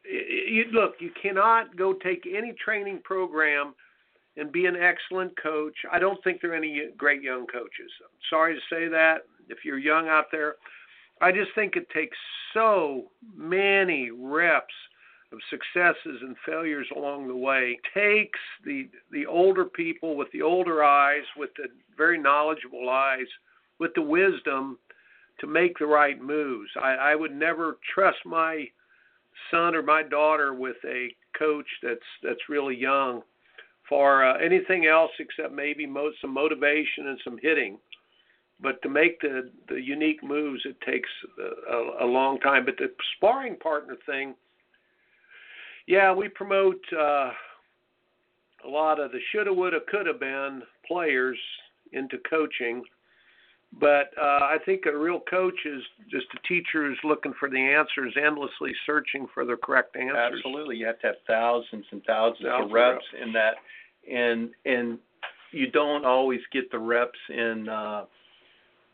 [0.05, 3.73] You, look, you cannot go take any training program
[4.35, 5.75] and be an excellent coach.
[5.89, 7.91] I don't think there are any great young coaches.
[8.03, 9.19] I'm sorry to say that.
[9.47, 10.55] If you're young out there,
[11.23, 12.17] I just think it takes
[12.53, 14.73] so many reps
[15.31, 20.83] of successes and failures along the way takes the the older people with the older
[20.83, 23.27] eyes, with the very knowledgeable eyes,
[23.79, 24.77] with the wisdom
[25.39, 26.69] to make the right moves.
[26.81, 28.67] I, I would never trust my
[29.49, 33.21] son or my daughter with a coach that's that's really young
[33.87, 37.77] for uh, anything else except maybe mo- some motivation and some hitting.
[38.59, 41.09] But to make the the unique moves, it takes
[41.69, 42.65] a, a, long time.
[42.65, 44.35] But the sparring partner thing
[45.87, 47.31] yeah, we promote uh,
[48.65, 51.37] a lot of the shoulda, woulda, coulda been players
[51.91, 52.83] into coaching.
[53.79, 57.57] But uh, I think a real coach is just a teacher who's looking for the
[57.57, 60.41] answers, endlessly searching for the correct answers.
[60.45, 63.55] Absolutely, you have to have thousands and thousands, thousands of reps, reps in that,
[64.09, 64.99] and and
[65.51, 68.05] you don't always get the reps in uh,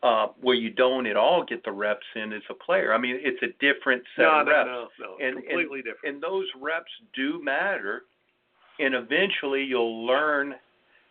[0.02, 2.94] uh, where you don't at all get the reps in as a player.
[2.94, 4.92] I mean, it's a different set no, of no, reps.
[4.98, 6.14] No, no, and, completely and, different.
[6.14, 8.02] And those reps do matter,
[8.78, 10.54] and eventually you'll learn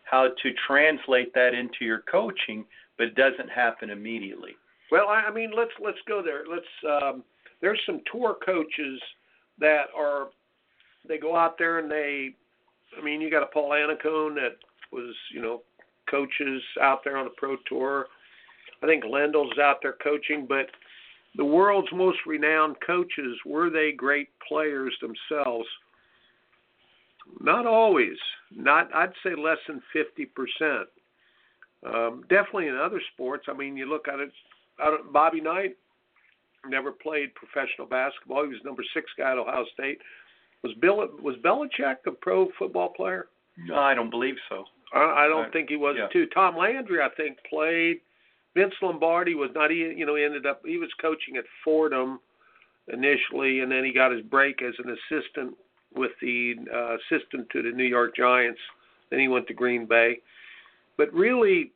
[0.10, 2.66] how to translate that into your coaching,
[2.98, 4.56] but it doesn't happen immediately.
[4.92, 6.44] Well, I, I mean, let's let's go there.
[6.50, 7.04] Let's.
[7.04, 7.24] Um,
[7.62, 9.00] there's some tour coaches
[9.60, 10.30] that are
[11.08, 12.32] they go out there and they.
[12.98, 14.56] I mean, you got a Paul Annacone that
[14.92, 15.62] was you know
[16.10, 18.08] coaches out there on the pro tour
[18.82, 20.68] I think Lendl's out there coaching, but
[21.36, 25.68] the world's most renowned coaches were they great players themselves?
[27.40, 28.18] Not always.
[28.52, 30.90] Not I'd say less than fifty percent.
[31.86, 33.46] Um, definitely in other sports.
[33.48, 34.32] I mean, you look at it.
[35.14, 35.78] Bobby Knight
[36.68, 38.44] never played professional basketball.
[38.44, 40.00] He was number six guy at Ohio State.
[40.64, 43.28] Was Bill was Belichick a pro football player?
[43.58, 44.66] No, I don't believe so.
[44.94, 46.08] I, I don't I, think he was yeah.
[46.08, 46.26] too.
[46.34, 48.02] Tom Landry, I think, played
[48.56, 52.20] Vince Lombardi was not he you know he ended up he was coaching at Fordham
[52.92, 55.56] initially and then he got his break as an assistant
[55.96, 58.60] with the uh, assistant to the New York Giants
[59.10, 60.20] then he went to Green Bay
[60.98, 61.72] but really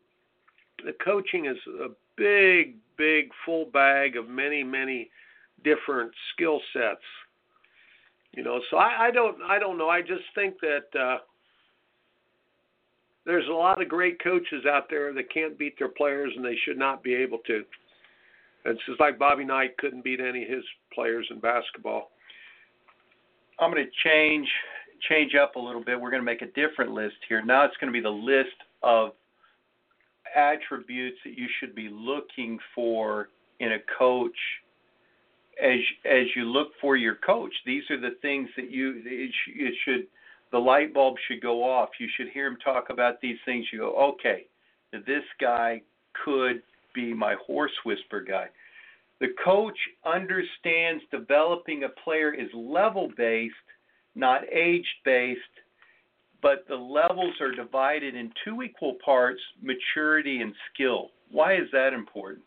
[0.86, 5.10] the coaching is a big big full bag of many many
[5.64, 7.02] different skill sets.
[8.36, 9.90] You know, so I, I don't I don't know.
[9.90, 11.18] I just think that uh,
[13.26, 16.58] there's a lot of great coaches out there that can't beat their players, and they
[16.66, 17.64] should not be able to.
[18.66, 22.12] It's just like Bobby Knight couldn't beat any of his players in basketball.
[23.60, 24.48] I'm going to change
[25.10, 26.00] change up a little bit.
[26.00, 27.44] We're going to make a different list here.
[27.44, 29.10] Now it's going to be the list of
[30.34, 33.28] attributes that you should be looking for
[33.60, 34.38] in a coach
[35.62, 37.54] as as you look for your coach.
[37.66, 40.08] These are the things that you it, it should
[40.54, 41.90] the light bulb should go off.
[42.00, 43.66] You should hear him talk about these things.
[43.74, 44.46] You go, okay,
[44.92, 45.82] this guy
[46.24, 46.62] could
[46.94, 48.46] be my horse whisper guy.
[49.20, 53.56] The coach understands developing a player is level based,
[54.14, 55.40] not age based,
[56.44, 61.10] but the levels are divided in two equal parts maturity and skill.
[61.32, 62.44] Why is that important?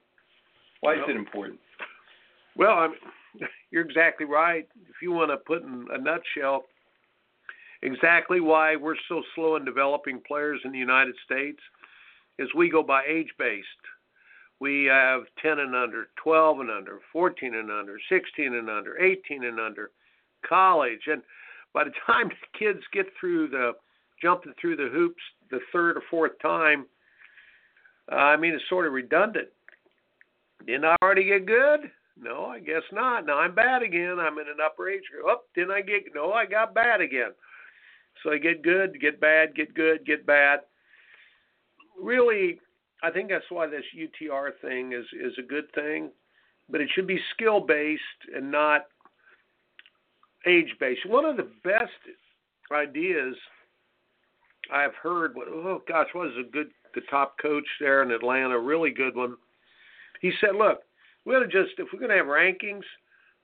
[0.81, 1.59] Why is well, it important?
[2.57, 4.69] Well, I mean, you're exactly right.
[4.89, 6.67] If you want to put in a nutshell,
[7.83, 11.61] exactly why we're so slow in developing players in the United States
[12.39, 13.67] is we go by age based.
[14.61, 19.45] We have 10 and under, 12 and under, 14 and under, 16 and under, 18
[19.45, 19.91] and under,
[20.49, 21.01] college.
[21.07, 21.23] And
[21.75, 23.73] by the time the kids get through the
[24.23, 26.87] jumping through the hoops the third or fourth time,
[28.11, 29.49] uh, I mean, it's sort of redundant.
[30.65, 31.91] Didn't I already get good?
[32.19, 33.27] No, I guess not.
[33.27, 34.17] Now I'm bad again.
[34.19, 35.27] I'm in an upper age group.
[35.29, 36.15] Oh, didn't I get?
[36.15, 37.33] No, I got bad again.
[38.23, 40.61] So I get good, get bad, get good, get bad.
[42.01, 42.61] Really,
[43.03, 46.11] I think that's why this UTR thing is is a good thing,
[46.69, 48.03] but it should be skill based
[48.35, 48.87] and not
[50.47, 51.07] age based.
[51.07, 51.93] One of the best
[52.73, 53.35] ideas
[54.73, 55.35] I've heard.
[55.39, 58.59] Oh gosh, was a good the top coach there in Atlanta?
[58.59, 59.37] Really good one.
[60.21, 60.83] He said, "Look,
[61.25, 62.85] we're gonna just if we're gonna have rankings,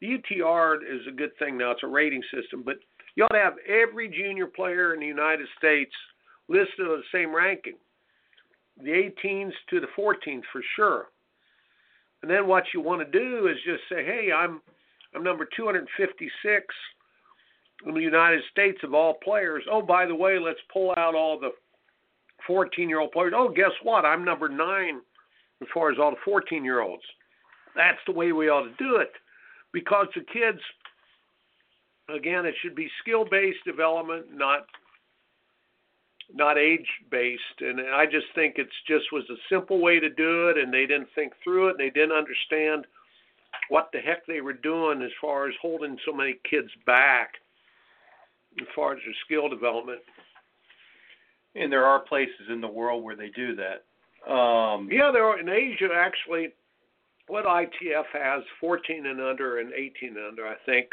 [0.01, 1.73] the UTR is a good thing now.
[1.73, 2.79] It's a rating system, but
[3.17, 5.93] you ought to have every junior player in the United States
[6.49, 7.75] listed on the same ranking
[8.81, 8.91] the
[9.25, 11.07] 18s to the 14s for sure.
[12.23, 14.61] And then what you want to do is just say, hey, I'm
[15.15, 16.75] I'm number 256
[17.85, 19.63] in the United States of all players.
[19.71, 21.51] Oh, by the way, let's pull out all the
[22.47, 23.35] 14 year old players.
[23.37, 24.07] Oh, guess what?
[24.07, 25.01] I'm number nine
[25.61, 27.03] as far as all the 14 year olds.
[27.77, 29.13] That's the way we ought to do it
[29.73, 30.61] because the kids,
[32.15, 34.67] again, it should be skill based development, not
[36.35, 40.49] not age based and i just think it's just was a simple way to do
[40.49, 42.87] it and they didn't think through it and they didn't understand
[43.69, 47.35] what the heck they were doing as far as holding so many kids back
[48.61, 50.01] as far as their skill development.
[51.55, 53.85] And there are places in the world where they do that.
[54.31, 56.49] Um yeah there are in asia actually
[57.29, 60.87] what itf has 14 and under and 18 and under i think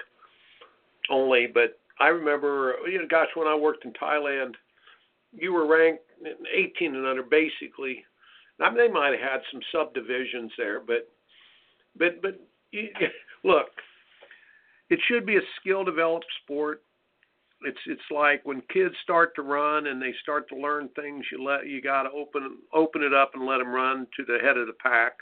[1.10, 4.54] only but i remember you know gosh when i worked in thailand
[5.32, 6.04] you were ranked
[6.54, 8.04] 18 and under basically.
[8.60, 11.10] I mean, they might have had some subdivisions there, but
[11.98, 12.40] but but
[12.72, 12.90] you,
[13.44, 13.68] look,
[14.90, 16.84] it should be a skill developed sport.
[17.62, 21.26] It's it's like when kids start to run and they start to learn things.
[21.32, 24.40] You let you got to open open it up and let them run to the
[24.42, 25.14] head of the pack.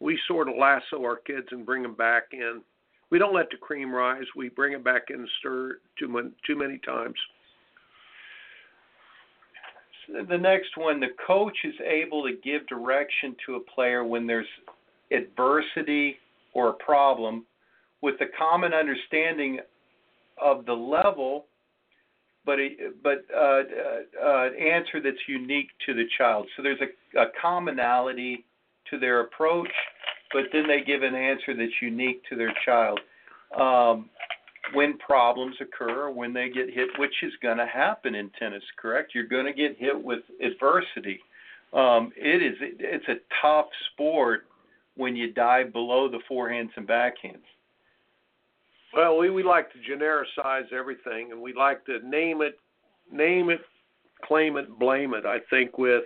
[0.00, 2.62] We sort of lasso our kids and bring them back in.
[3.10, 4.24] We don't let the cream rise.
[4.36, 7.16] We bring it back in and stir too many, too many times
[10.08, 14.46] the next one, the coach is able to give direction to a player when there's
[15.12, 16.16] adversity
[16.54, 17.44] or a problem
[18.00, 19.58] with a common understanding
[20.40, 21.46] of the level,
[22.46, 22.70] but a,
[23.02, 26.46] but uh, uh, uh, answer that's unique to the child.
[26.56, 28.44] So there's a, a commonality
[28.90, 29.68] to their approach,
[30.32, 33.00] but then they give an answer that's unique to their child.
[33.58, 34.10] Um,
[34.74, 39.12] when problems occur, when they get hit, which is going to happen in tennis, correct?
[39.14, 41.20] You're going to get hit with adversity.
[41.72, 44.46] Um, it is it's a tough sport
[44.96, 47.44] when you dive below the forehands and backhands.
[48.94, 52.58] Well, we we like to genericize everything, and we like to name it,
[53.12, 53.60] name it,
[54.24, 55.26] claim it, blame it.
[55.26, 56.04] I think with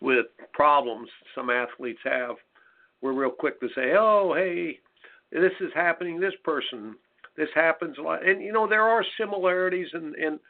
[0.00, 2.36] with problems some athletes have,
[3.02, 4.80] we're real quick to say, "Oh, hey,
[5.30, 6.96] this is happening this person
[7.36, 8.26] this happens a lot.
[8.26, 10.40] And you know there are similarities and and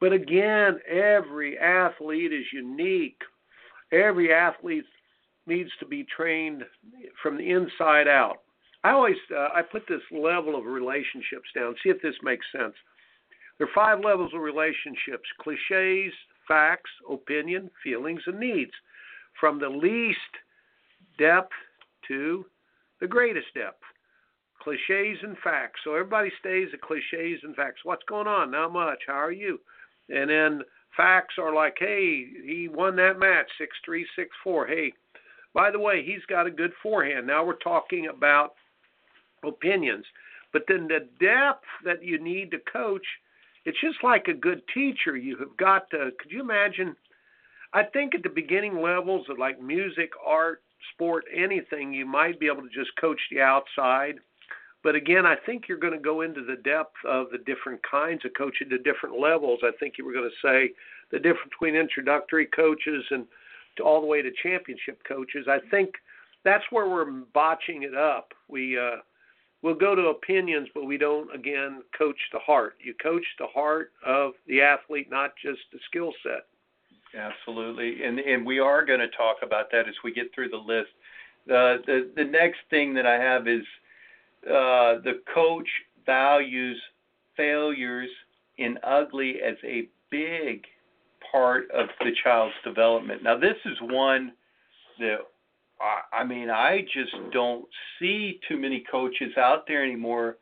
[0.00, 3.20] but again every athlete is unique.
[3.92, 4.84] Every athlete
[5.46, 6.64] needs to be trained
[7.22, 8.38] from the inside out.
[8.82, 12.74] I always uh, i put this level of relationships down see if this makes sense.
[13.58, 16.12] There are five levels of relationships cliches
[16.48, 18.72] facts opinion feelings and needs.
[19.40, 20.18] From the least
[21.18, 21.52] depth
[22.08, 22.44] to
[23.00, 23.82] the greatest depth
[24.62, 25.80] cliches and facts.
[25.84, 27.80] So everybody stays at cliches and facts.
[27.84, 28.50] What's going on?
[28.50, 29.02] Not much.
[29.06, 29.60] How are you?
[30.08, 30.62] And then
[30.96, 34.66] facts are like, hey, he won that match six three six four.
[34.66, 34.92] Hey,
[35.52, 37.26] by the way, he's got a good forehand.
[37.26, 38.54] Now we're talking about
[39.44, 40.04] opinions.
[40.52, 43.06] But then the depth that you need to coach,
[43.64, 45.16] it's just like a good teacher.
[45.16, 46.10] You have got to.
[46.20, 46.96] Could you imagine?
[47.72, 52.46] I think at the beginning levels of like music, art, sport, anything, you might be
[52.46, 54.16] able to just coach the outside.
[54.82, 58.24] But again, I think you're going to go into the depth of the different kinds
[58.24, 59.60] of coaching, the different levels.
[59.62, 60.74] I think you were going to say
[61.10, 63.26] the difference between introductory coaches and
[63.82, 65.46] all the way to championship coaches.
[65.48, 65.94] I think
[66.44, 68.32] that's where we're botching it up.
[68.48, 68.96] We uh,
[69.62, 72.74] we'll go to opinions, but we don't again coach the heart.
[72.84, 76.46] You coach the heart of the athlete, not just the skill set.
[77.16, 80.56] Absolutely, and and we are going to talk about that as we get through the
[80.56, 80.90] list.
[81.46, 83.62] The the next thing that I have is
[84.46, 85.68] uh, the coach
[86.06, 86.80] values
[87.36, 88.10] failures
[88.58, 90.64] in ugly as a big
[91.30, 93.22] part of the child's development.
[93.22, 94.32] Now, this is one
[94.98, 95.18] that
[96.12, 97.66] I mean, I just don't
[97.98, 100.38] see too many coaches out there anymore.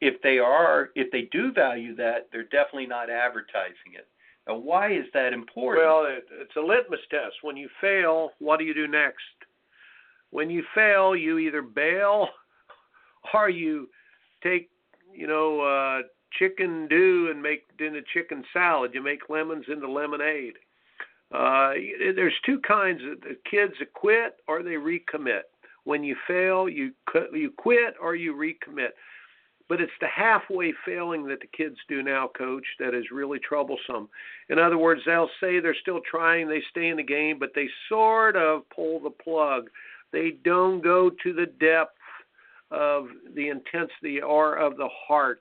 [0.00, 4.06] If they are, if they do value that, they're definitely not advertising it.
[4.46, 5.86] Now, why is that important?
[5.86, 7.36] Well, it, it's a litmus test.
[7.42, 9.18] When you fail, what do you do next?
[10.30, 12.28] When you fail, you either bail
[13.34, 13.88] or you
[14.42, 14.70] take,
[15.12, 16.02] you know, uh,
[16.38, 18.92] chicken do and make into chicken salad.
[18.94, 20.54] You make lemons into lemonade.
[21.32, 21.72] Uh,
[22.14, 25.42] there's two kinds of kids that quit or they recommit.
[25.84, 26.92] When you fail, you
[27.32, 28.90] you quit or you recommit.
[29.68, 34.08] But it's the halfway failing that the kids do now, coach, that is really troublesome.
[34.48, 37.68] In other words, they'll say they're still trying, they stay in the game, but they
[37.88, 39.68] sort of pull the plug.
[40.12, 41.98] They don't go to the depth
[42.70, 45.40] of the intensity or of the heart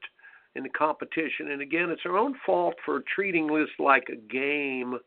[0.55, 1.51] in the competition.
[1.51, 4.97] And again, it's our own fault for treating this like a game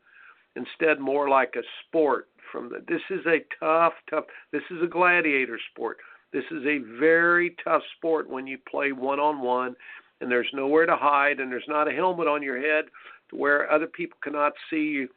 [0.55, 2.29] instead more like a sport.
[2.51, 4.25] From the, this is a tough, tough.
[4.51, 5.97] This is a gladiator sport.
[6.31, 9.75] This is a very tough sport when you play one on one,
[10.21, 12.85] and there's nowhere to hide, and there's not a helmet on your head
[13.29, 15.09] to where other people cannot see you,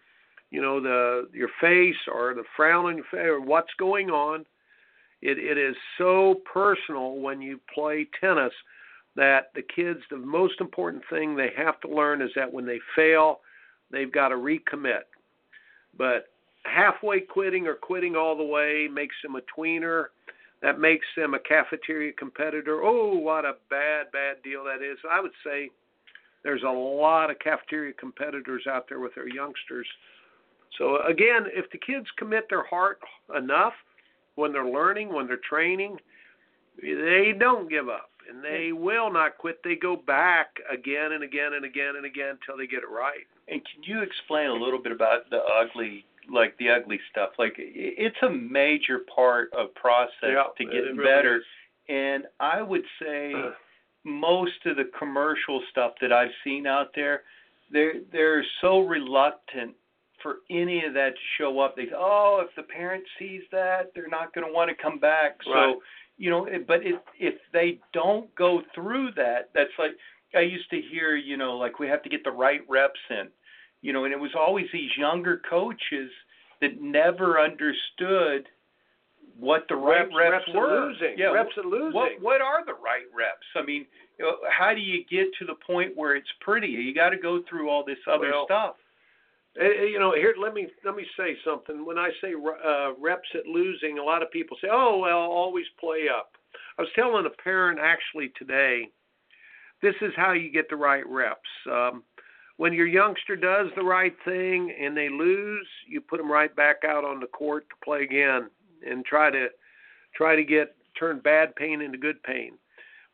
[0.50, 4.46] you know, the your face or the frown on your face or what's going on.
[5.20, 8.52] It it is so personal when you play tennis
[9.14, 12.80] that the kids, the most important thing they have to learn is that when they
[12.96, 13.40] fail,
[13.90, 15.02] they've got to recommit.
[15.96, 16.28] But
[16.64, 20.06] halfway quitting or quitting all the way makes them a tweener.
[20.62, 22.82] That makes them a cafeteria competitor.
[22.84, 24.98] Oh, what a bad, bad deal that is.
[25.10, 25.70] I would say
[26.44, 29.86] there's a lot of cafeteria competitors out there with their youngsters.
[30.78, 33.00] So, again, if the kids commit their heart
[33.36, 33.74] enough
[34.36, 35.98] when they're learning, when they're training,
[36.80, 39.58] they don't give up and they will not quit.
[39.62, 43.26] They go back again and again and again and again until they get it right.
[43.48, 47.30] And can you explain a little bit about the ugly, like the ugly stuff?
[47.38, 51.36] Like it's a major part of process yeah, to get really better.
[51.38, 51.42] Is.
[51.88, 53.32] And I would say
[54.04, 57.22] most of the commercial stuff that I've seen out there,
[57.70, 59.74] they're they're so reluctant
[60.22, 61.76] for any of that to show up.
[61.76, 65.00] They say, oh, if the parent sees that, they're not going to want to come
[65.00, 65.38] back.
[65.46, 65.74] Right.
[65.74, 65.80] So
[66.22, 69.92] you know but if if they don't go through that that's like
[70.34, 73.28] i used to hear you know like we have to get the right reps in
[73.82, 76.10] you know and it was always these younger coaches
[76.60, 78.48] that never understood
[79.38, 81.14] what the right reps, reps, reps were losing.
[81.18, 83.84] yeah reps at losing what what are the right reps i mean
[84.50, 87.68] how do you get to the point where it's pretty you got to go through
[87.68, 88.76] all this other well, stuff
[89.56, 91.84] you know, here let me let me say something.
[91.84, 95.66] When I say uh, reps at losing, a lot of people say, "Oh, well, always
[95.78, 96.32] play up."
[96.78, 98.90] I was telling a parent actually today,
[99.82, 101.40] this is how you get the right reps.
[101.70, 102.02] Um,
[102.62, 106.76] when your youngster does the right thing and they lose, you put them right back
[106.86, 108.48] out on the court to play again
[108.88, 109.48] and try to
[110.14, 112.52] try to get turn bad pain into good pain.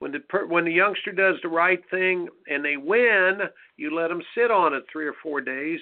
[0.01, 3.41] When the when the youngster does the right thing and they win,
[3.79, 5.81] you let them sit on it three or four days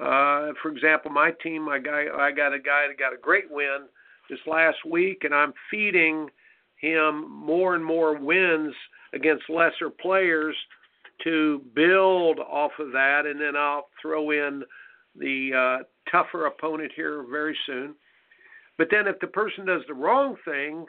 [0.00, 3.50] uh, for example, my team, my guy, I got a guy that got a great
[3.50, 3.88] win
[4.30, 6.28] this last week, and I'm feeding
[6.76, 8.74] him more and more wins
[9.12, 10.56] against lesser players
[11.24, 14.62] to build off of that, and then I'll throw in
[15.16, 15.50] the
[15.80, 17.94] uh, tougher opponent here very soon.
[18.78, 20.86] But then if the person does the wrong thing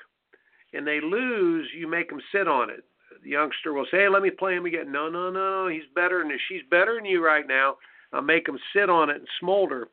[0.73, 2.83] and they lose, you make them sit on it.
[3.23, 6.23] The youngster will say, "Hey, let me play him again." No, no, no, he's better
[6.23, 7.75] than she's better than you right now
[8.13, 9.89] I'll make them sit on it and smolder,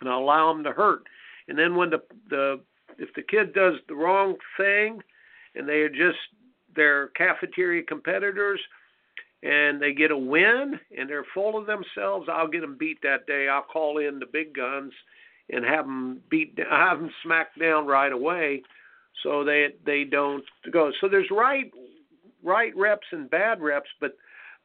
[0.00, 1.04] and I'll allow them to hurt.
[1.48, 2.60] And then when the the
[2.98, 5.00] if the kid does the wrong thing,
[5.54, 6.18] and they are just
[6.74, 8.60] their cafeteria competitors
[9.42, 13.26] and they get a win and they're full of themselves, I'll get them beat that
[13.26, 13.48] day.
[13.48, 14.92] I'll call in the big guns
[15.50, 18.62] and have them beat, have them smacked down right away,
[19.22, 20.90] so they they don't go.
[21.00, 21.70] So there's right
[22.42, 24.16] right reps and bad reps, but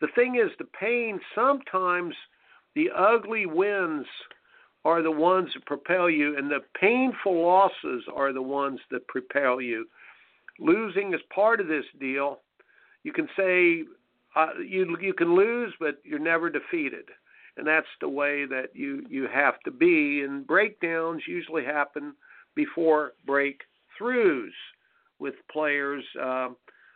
[0.01, 2.15] the thing is, the pain sometimes
[2.75, 4.05] the ugly wins
[4.83, 9.61] are the ones that propel you, and the painful losses are the ones that propel
[9.61, 9.85] you.
[10.59, 12.39] Losing is part of this deal.
[13.03, 13.83] You can say
[14.35, 17.05] uh, you you can lose, but you're never defeated,
[17.57, 20.21] and that's the way that you you have to be.
[20.21, 22.13] And breakdowns usually happen
[22.55, 24.51] before breakthroughs
[25.19, 26.03] with players.
[26.21, 26.55] Um,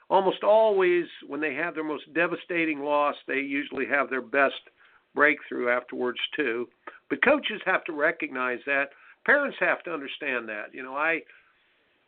[0.10, 4.56] almost always, when they have their most devastating loss, they usually have their best
[5.14, 6.68] breakthrough afterwards too.
[7.10, 8.90] But coaches have to recognize that.
[9.26, 10.74] Parents have to understand that.
[10.74, 11.22] You know, I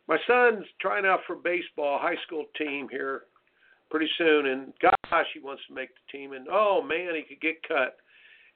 [0.06, 3.22] my son's trying out for baseball high school team here
[3.90, 6.32] pretty soon, and gosh, he wants to make the team.
[6.32, 7.96] And oh man, he could get cut.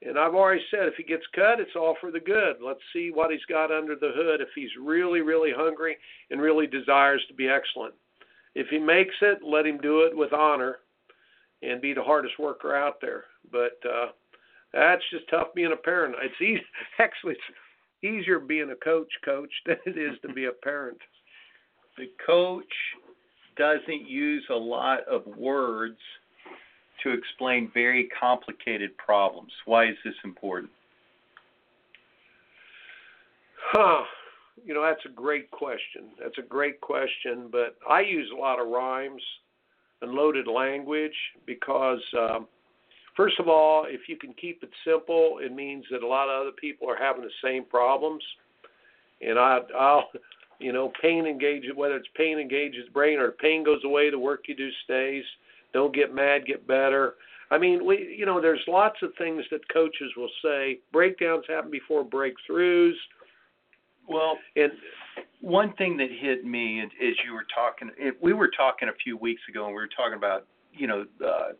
[0.05, 2.57] And I've already said if he gets cut, it's all for the good.
[2.61, 4.41] Let's see what he's got under the hood.
[4.41, 5.95] If he's really, really hungry
[6.29, 7.93] and really desires to be excellent,
[8.53, 10.77] if he makes it, let him do it with honor
[11.61, 13.23] and be the hardest worker out there.
[13.51, 14.07] But uh,
[14.73, 16.15] that's just tough being a parent.
[16.21, 16.61] It's easy,
[16.99, 17.57] actually it's
[18.03, 20.97] easier being a coach, coach, than it is to be a parent.
[21.97, 22.65] The coach
[23.55, 25.97] doesn't use a lot of words
[27.03, 29.51] to explain very complicated problems.
[29.65, 30.71] Why is this important?
[33.71, 34.03] Huh.
[34.63, 36.09] You know, that's a great question.
[36.21, 39.21] That's a great question, but I use a lot of rhymes
[40.01, 42.47] and loaded language because, um,
[43.17, 46.41] first of all, if you can keep it simple, it means that a lot of
[46.41, 48.23] other people are having the same problems.
[49.21, 50.09] And I, I'll,
[50.63, 54.45] you know, pain engages, whether it's pain engages brain or pain goes away, the work
[54.47, 55.23] you do stays.
[55.73, 57.15] Don't get mad, get better.
[57.51, 60.79] I mean, we, you know, there's lots of things that coaches will say.
[60.91, 62.93] Breakdowns happen before breakthroughs.
[64.07, 64.71] Well, and
[65.41, 67.91] one thing that hit me as you were talking,
[68.21, 71.51] we were talking a few weeks ago, and we were talking about, you know, uh,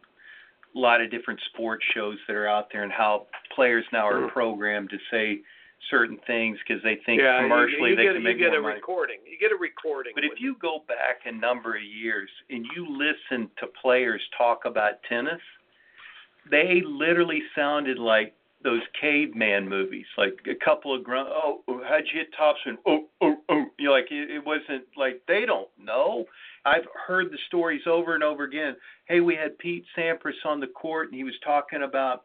[0.76, 4.22] a lot of different sports shows that are out there, and how players now are
[4.22, 4.30] Mm.
[4.30, 5.42] programmed to say
[5.90, 8.58] certain things because they think yeah, commercially you, you they get, can make you get
[8.58, 8.76] a money.
[8.76, 9.18] recording.
[9.30, 10.14] You get a recording.
[10.16, 14.66] But if you go back a number of years and you listen to players talk
[14.66, 15.42] about tennis,
[16.50, 21.28] they literally sounded like those caveman movies, like a couple of grunt.
[21.30, 22.78] Oh, oh, how'd you hit topspin?
[22.86, 23.66] Oh, oh, oh.
[23.78, 26.26] You know, like it, it wasn't like they don't know.
[26.66, 28.76] I've heard the stories over and over again.
[29.06, 32.24] Hey, we had Pete Sampras on the court, and he was talking about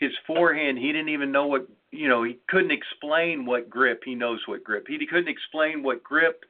[0.00, 0.78] his forehand.
[0.78, 2.22] He didn't even know what you know.
[2.24, 4.02] He couldn't explain what grip.
[4.04, 4.86] He knows what grip.
[4.88, 6.44] He couldn't explain what grip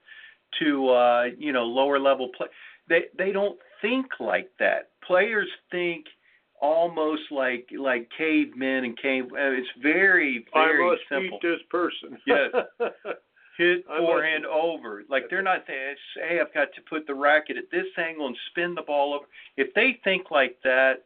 [0.61, 2.46] to uh, you know lower level play.
[2.88, 4.90] They they don't think like that.
[5.07, 6.07] Players think
[6.61, 9.24] almost like like cavemen and cave.
[9.32, 11.38] uh, It's very very I must simple.
[11.42, 12.18] beat this person.
[12.26, 12.51] Yes.
[13.59, 15.03] Hit must- forehand over.
[15.09, 18.36] Like they're not saying, "Hey, I've got to put the racket at this angle and
[18.51, 19.26] spin the ball over."
[19.57, 21.05] If they think like that,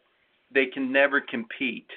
[0.53, 1.91] they can never compete.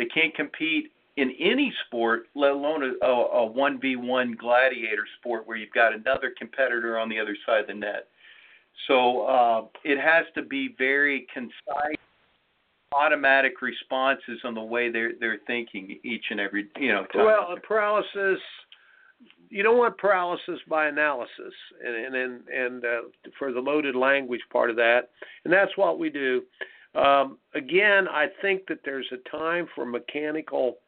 [0.00, 5.58] They can't compete in any sport, let alone a, a, a 1v1 gladiator sport where
[5.58, 8.08] you've got another competitor on the other side of the net.
[8.88, 11.98] So uh, it has to be very concise,
[12.96, 17.26] automatic responses on the way they're they're thinking each and every you know time.
[17.26, 18.40] well, paralysis.
[19.50, 21.52] You don't want paralysis by analysis,
[21.84, 23.00] and and and, and uh,
[23.38, 25.10] for the loaded language part of that,
[25.44, 26.40] and that's what we do.
[26.94, 30.78] Um, again, I think that there's a time for mechanical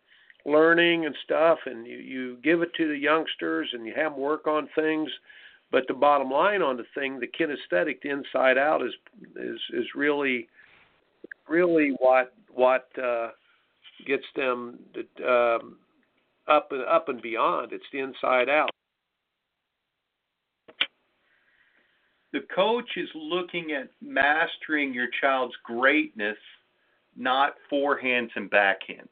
[0.45, 4.21] learning and stuff, and you, you give it to the youngsters and you have them
[4.21, 5.11] work on things.
[5.71, 8.93] But the bottom line on the thing, the kinesthetic, the inside out, is
[9.37, 10.49] is is really,
[11.49, 13.29] really what what uh,
[14.07, 14.79] gets them
[15.27, 15.77] um,
[16.47, 17.73] up and up and beyond.
[17.73, 18.71] It's the inside out.
[22.33, 26.39] The coach is looking at mastering your child's greatness,
[27.17, 29.09] not forehands and backhands.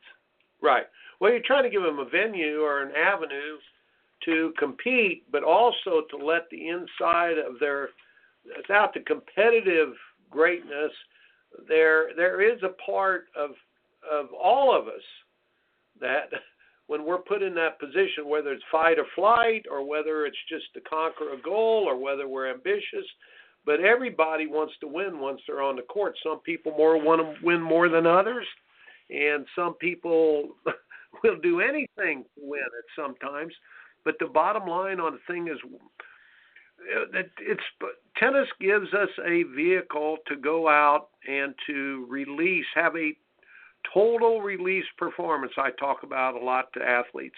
[0.62, 0.86] Right.
[1.20, 3.58] Well, you're trying to give them a venue or an avenue
[4.24, 7.90] to compete, but also to let the inside of their,
[8.56, 9.94] without the competitive
[10.30, 10.92] greatness,
[11.68, 13.50] there there is a part of
[14.10, 15.02] of all of us
[16.00, 16.30] that
[16.90, 20.64] when we're put in that position, whether it's fight or flight, or whether it's just
[20.74, 23.06] to conquer a goal, or whether we're ambitious,
[23.64, 26.16] but everybody wants to win once they're on the court.
[26.20, 28.44] Some people more want to win more than others,
[29.08, 30.48] and some people
[31.22, 33.54] will do anything to win it sometimes.
[34.04, 37.62] But the bottom line on the thing is, uh, it, it's
[38.16, 43.12] tennis gives us a vehicle to go out and to release, have a
[43.92, 45.52] total release performance.
[45.56, 47.36] I talk about a lot to athletes.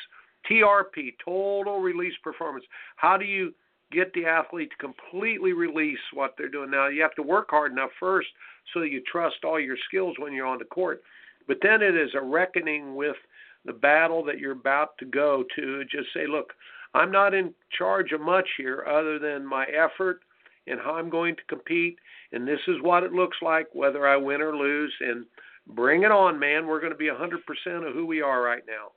[0.50, 2.64] TRP, total release performance.
[2.96, 3.54] How do you
[3.92, 6.70] get the athlete to completely release what they're doing?
[6.70, 8.28] Now, you have to work hard enough first
[8.72, 11.02] so you trust all your skills when you're on the court.
[11.46, 13.16] But then it is a reckoning with
[13.64, 15.84] the battle that you're about to go to.
[15.84, 16.52] Just say, look,
[16.94, 20.20] I'm not in charge of much here other than my effort
[20.66, 21.98] and how I'm going to compete.
[22.32, 24.92] And this is what it looks like, whether I win or lose.
[25.00, 25.26] And
[25.66, 26.66] bring it on, man.
[26.66, 28.88] We're going to be 100% of who we are right now.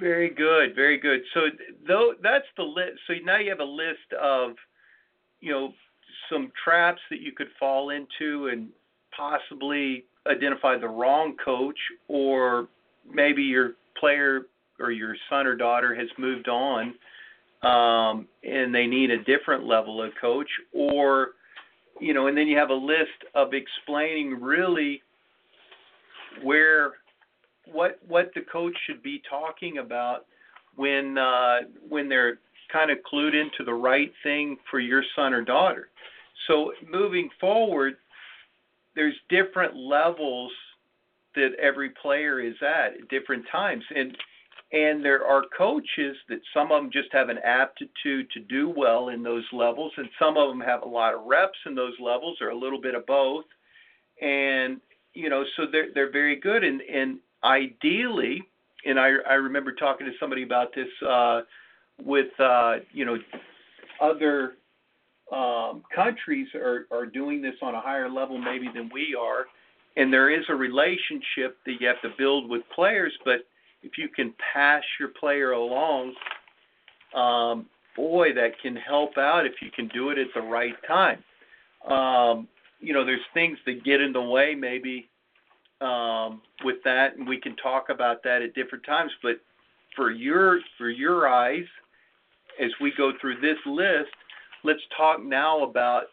[0.00, 1.20] Very good, very good.
[1.34, 1.42] So
[1.86, 2.98] though that's the list.
[3.06, 4.52] So now you have a list of,
[5.40, 5.72] you know,
[6.30, 8.68] some traps that you could fall into and
[9.16, 11.78] possibly identify the wrong coach,
[12.08, 12.68] or
[13.08, 14.42] maybe your player
[14.80, 16.94] or your son or daughter has moved on
[17.64, 21.30] um, and they need a different level of coach, or
[22.00, 25.02] you know, and then you have a list of explaining really
[26.42, 26.92] where
[27.70, 30.26] what what the coach should be talking about
[30.76, 32.38] when uh, when they're
[32.72, 35.88] kind of clued into the right thing for your son or daughter.
[36.48, 37.94] So moving forward,
[38.96, 40.50] there's different levels
[41.36, 44.16] that every player is at at different times, and
[44.74, 49.10] and there are coaches that some of them just have an aptitude to do well
[49.10, 52.38] in those levels, and some of them have a lot of reps in those levels,
[52.40, 53.44] or a little bit of both.
[54.20, 54.80] And
[55.14, 56.64] you know, so they're they're very good.
[56.64, 58.42] And and ideally,
[58.84, 61.42] and I I remember talking to somebody about this uh,
[62.02, 63.16] with uh, you know
[64.02, 64.54] other
[65.32, 69.44] um, countries are are doing this on a higher level maybe than we are,
[69.96, 73.46] and there is a relationship that you have to build with players, but
[73.84, 76.14] if you can pass your player along,
[77.14, 81.22] um, boy, that can help out if you can do it at the right time.
[81.88, 82.48] Um,
[82.80, 85.08] you know, there's things that get in the way maybe
[85.80, 89.12] um, with that, and we can talk about that at different times.
[89.22, 89.40] But
[89.94, 91.66] for your for your eyes,
[92.60, 94.10] as we go through this list,
[94.64, 96.04] let's talk now about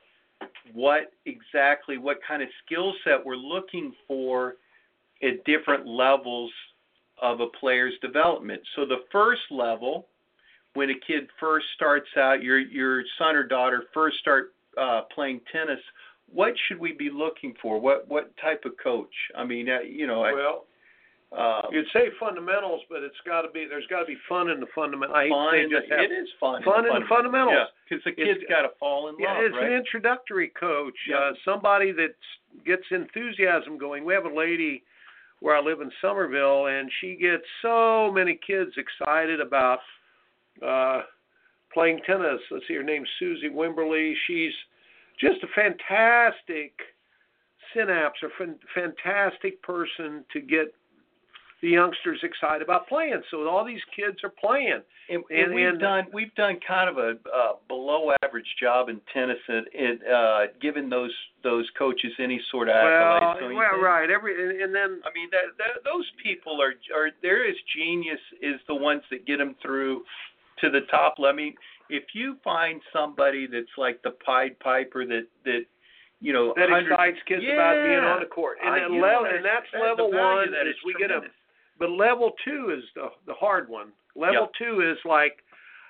[0.74, 4.56] what exactly what kind of skill set we're looking for
[5.24, 6.52] at different levels
[7.22, 8.62] of a player's development.
[8.76, 10.08] So the first level,
[10.74, 15.42] when a kid first starts out, your your son or daughter first start uh, playing
[15.52, 15.80] tennis,
[16.32, 17.80] what should we be looking for?
[17.80, 19.14] What what type of coach?
[19.38, 20.66] I mean, uh, you know, well.
[21.32, 23.66] Uh, You'd say fundamentals, but it's got to be.
[23.66, 25.16] There's got to be fun in the fundamentals.
[25.16, 26.62] I fun hate to just have it is fun.
[26.62, 27.56] fun in in the fundamentals.
[27.56, 29.72] Yeah, because the kid's got to fall in yeah, love, it's right?
[29.72, 30.98] an introductory coach.
[31.08, 31.16] Yeah.
[31.16, 32.16] Uh, somebody that
[32.66, 34.04] gets enthusiasm going.
[34.04, 34.84] We have a lady
[35.42, 39.80] where I live in Somerville, and she gets so many kids excited about
[40.66, 41.02] uh,
[41.74, 42.40] playing tennis.
[42.50, 44.14] Let's see, her name's Susie Wimberly.
[44.28, 44.54] She's
[45.20, 46.74] just a fantastic
[47.74, 50.74] synapse, a fan- fantastic person to get
[51.62, 53.22] the youngsters excited about playing.
[53.30, 54.82] So all these kids are playing.
[55.10, 58.90] And, and, And- we've and- done we've done kind of a uh, below average job
[58.90, 63.22] in tennis and, and uh, giving those those coaches any sort of accolades.
[63.22, 63.84] Well, don't well, think?
[63.84, 64.10] right.
[64.10, 68.20] Every and, and then I mean that, that those people are are they're as genius
[68.42, 70.04] is the ones that get them through
[70.62, 71.16] to the top.
[71.20, 71.34] level.
[71.34, 71.56] I mean,
[71.90, 75.62] if you find somebody that's like the Pied Piper that that
[76.22, 78.58] you know that excites kids about being on the court.
[78.64, 80.94] And I- that you know, level, that's- and that's level one that is is we
[80.98, 81.22] get a.
[81.82, 83.92] But level two is the the hard one.
[84.16, 84.54] Level Yep.
[84.60, 85.44] two is like,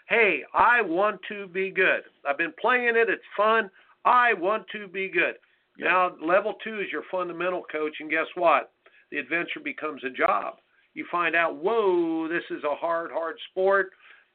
[0.08, 2.04] hey, I want to be good.
[2.26, 3.10] I've been playing it.
[3.10, 3.70] It's fun.
[4.06, 5.36] I want to be good.
[5.78, 5.90] Yep.
[5.90, 8.72] Now level two is your fundamental coach, and guess what?
[9.12, 10.60] The adventure becomes a job.
[10.94, 13.92] You find out, whoa, this is a hard, hard sport,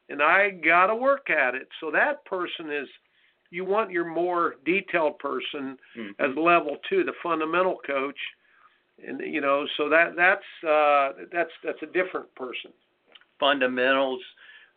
[0.09, 1.67] and I got to work at it.
[1.79, 2.87] So that person is,
[3.49, 6.15] you want your more detailed person Mhm.
[6.19, 8.19] as level two, the fundamental coach,
[9.05, 12.71] and you know, so that that's uh, that's that's a different person.
[13.39, 14.21] fundamentals,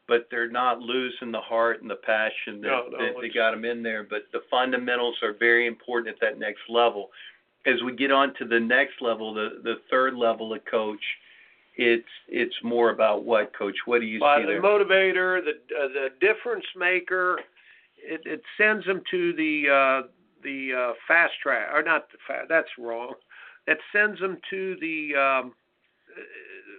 [0.09, 3.53] but they're not losing the heart and the passion that, No, no, that they got
[3.53, 4.03] them in there.
[4.05, 7.11] But the fundamentals are very important at that next level.
[7.67, 11.03] As we get on to the next level, the the third level of coach,
[11.77, 13.77] it's it's more about what coach?
[13.87, 14.63] What do you But see the there?
[14.63, 17.39] motivator, the uh, the difference maker,
[17.97, 20.09] it, it sends them to the uh,
[20.43, 22.49] the uh, fast track, or not the fast.
[22.49, 23.13] That's wrong.
[23.67, 25.55] It sends them to the um,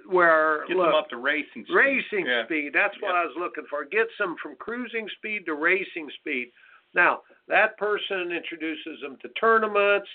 [0.07, 1.63] where Get look, them up to racing.
[1.65, 1.73] speed.
[1.73, 2.45] Racing Yeah.
[2.45, 2.73] speed.
[2.73, 3.21] That's what Yeah.
[3.21, 3.85] I was looking for.
[3.85, 6.51] Gets them from cruising speed to racing speed.
[6.93, 10.09] Now, that person introduces them to tournaments,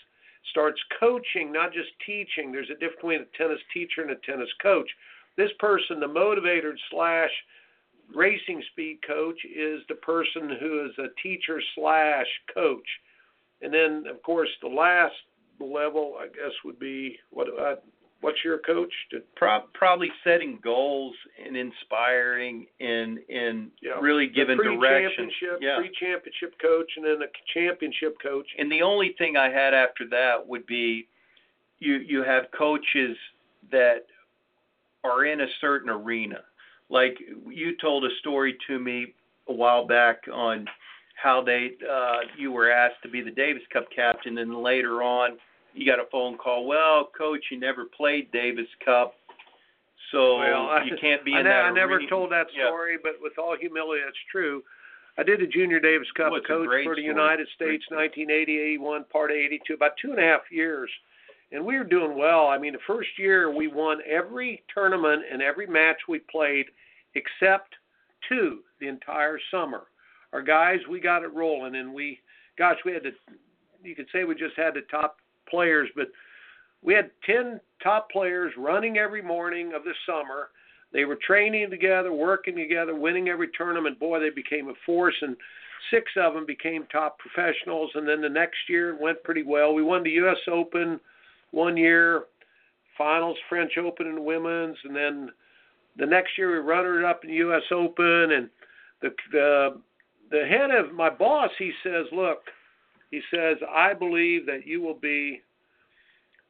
[0.50, 2.52] starts coaching, not just teaching.
[2.52, 4.90] There's a difference between a tennis teacher and a tennis coach.
[5.36, 7.32] This person, the motivator slash
[8.14, 12.88] racing speed coach is the person who is a teacher slash coach,
[13.62, 15.14] and then of course the last
[15.60, 17.76] level I guess would be what uh,
[18.20, 18.92] what's your coach?
[19.10, 23.98] To, Pro- probably setting goals and inspiring and and Yeah.
[24.00, 25.30] really giving the direction.
[25.60, 25.76] Yeah.
[25.78, 28.46] pre-championship coach, and then a championship coach.
[28.58, 31.08] And the only thing I had after that would be
[31.78, 33.16] you you have coaches
[33.70, 34.06] that
[35.04, 36.40] are in a certain arena.
[36.88, 37.16] Like
[37.48, 39.14] you told a story to me
[39.48, 40.66] a while back on
[41.22, 45.38] how they uh you were asked to be the Davis Cup captain and later on
[45.74, 49.14] you got a phone call, well, coach, you never played Davis Cup.
[50.10, 52.08] So Well, I- you can't be in I, that I never arena.
[52.08, 52.66] told that Yeah.
[52.68, 54.64] story, but with all humility, that's true.
[55.18, 57.02] I did the Junior Davis Cup Well, coach for the.
[57.02, 57.98] United States, story.
[58.08, 60.90] 1980, 81, part 82, about two and a half years.
[61.52, 62.48] And we were doing well.
[62.48, 66.70] I mean, the first year we won every tournament and every match we played
[67.14, 67.74] except
[68.28, 69.86] two the entire summer.
[70.36, 72.18] Our guys, we got it rolling, and we,
[72.58, 73.12] gosh, we had to,
[73.82, 75.16] you could say we just had the top
[75.48, 76.08] players, but
[76.82, 80.50] we had 10 top players running every morning of the summer.
[80.92, 83.98] They were training together, working together, winning every tournament.
[83.98, 85.38] Boy, they became a force, and
[85.90, 87.90] six of them became top professionals.
[87.94, 89.72] And then the next year went pretty well.
[89.72, 90.36] We won the U.S.
[90.52, 91.00] Open
[91.52, 92.24] one year,
[92.98, 95.30] finals, French Open in women's, and then
[95.96, 97.62] the next year we runner it up in the U.S.
[97.70, 98.32] Open.
[98.32, 98.50] And
[99.00, 99.80] the the
[100.30, 102.38] the head of my boss, he says, look,
[103.10, 105.40] he says, I believe that you will be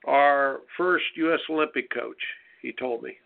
[0.06, 1.40] our first U.S.
[1.50, 2.20] Olympic coach.
[2.62, 3.16] He told me,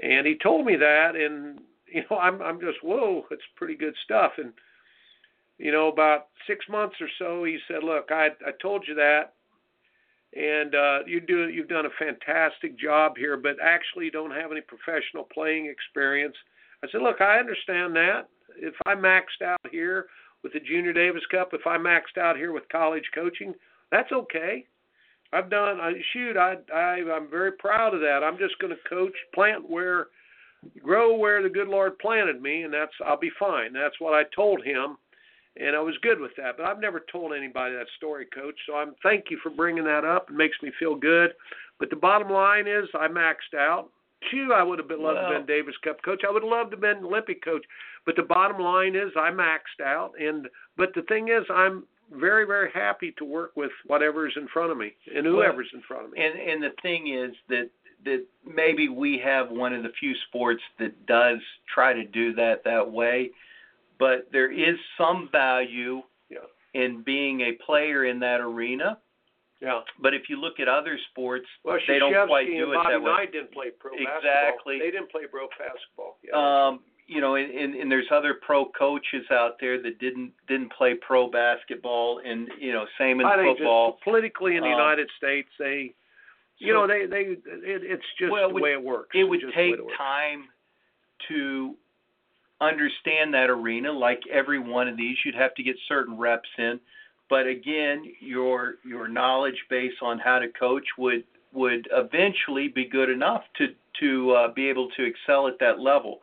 [0.00, 3.94] and he told me that, and you know, I'm I'm just whoa, it's pretty good
[4.04, 4.32] stuff.
[4.38, 4.52] And
[5.58, 9.34] you know, about six months or so, he said, look, I I told you that,
[10.34, 14.50] and uh, you do you've done a fantastic job here, but actually you don't have
[14.50, 16.36] any professional playing experience.
[16.82, 18.28] I said, look, I understand that.
[18.56, 20.06] If I maxed out here
[20.42, 23.54] with the Junior Davis Cup, if I maxed out here with college coaching,
[23.90, 24.66] that's okay.
[25.32, 25.80] I've done.
[25.80, 26.36] I shoot.
[26.36, 28.20] I, I I'm very proud of that.
[28.22, 30.08] I'm just going to coach, plant where,
[30.82, 33.72] grow where the good Lord planted me, and that's I'll be fine.
[33.72, 34.96] That's what I told him,
[35.56, 36.58] and I was good with that.
[36.58, 38.56] But I've never told anybody that story, Coach.
[38.66, 40.28] So I'm thank you for bringing that up.
[40.28, 41.32] It makes me feel good.
[41.78, 43.88] But the bottom line is, I maxed out.
[44.30, 46.22] Shoot, I would have been loved to Well- have been Davis Cup coach.
[46.24, 47.64] I would have loved to have been Olympic coach.
[48.04, 50.12] But the bottom line is, I maxed out.
[50.18, 54.70] And but the thing is, I'm very very happy to work with whatever's in front
[54.70, 56.22] of me and Well, whoever's in front of me.
[56.24, 57.70] And and the thing is that
[58.04, 61.38] that maybe we have one of the few sports that does
[61.72, 63.30] try to do that that way,
[63.98, 66.38] but there is some value Yeah.
[66.74, 68.98] in being a player in that arena.
[69.62, 69.80] Yeah.
[70.00, 73.00] But if you look at other sports, Well, they don't quite do it Bobby that
[73.02, 73.10] way.
[73.12, 74.18] Knight didn't play pro basketball.
[74.18, 74.78] Exactly.
[74.80, 76.18] They didn't play pro basketball.
[76.24, 76.34] Yeah.
[76.34, 80.72] Um, you know, and, and, and there's other pro coaches out there that didn't didn't
[80.72, 83.92] play pro basketball, and you know, same in I think football.
[83.92, 85.94] just politically in the Um, United States, they,
[86.58, 89.10] you So- know, they they it, it's just Well, it the would- way it works.
[89.14, 90.48] it would take it time
[91.28, 91.76] to
[92.60, 96.78] understand that arena like every one of these you'd have to get certain reps in
[97.32, 101.24] but again your your knowledge base on how to coach would
[101.54, 103.68] would eventually be good enough to
[103.98, 106.20] to uh, be able to excel at that level.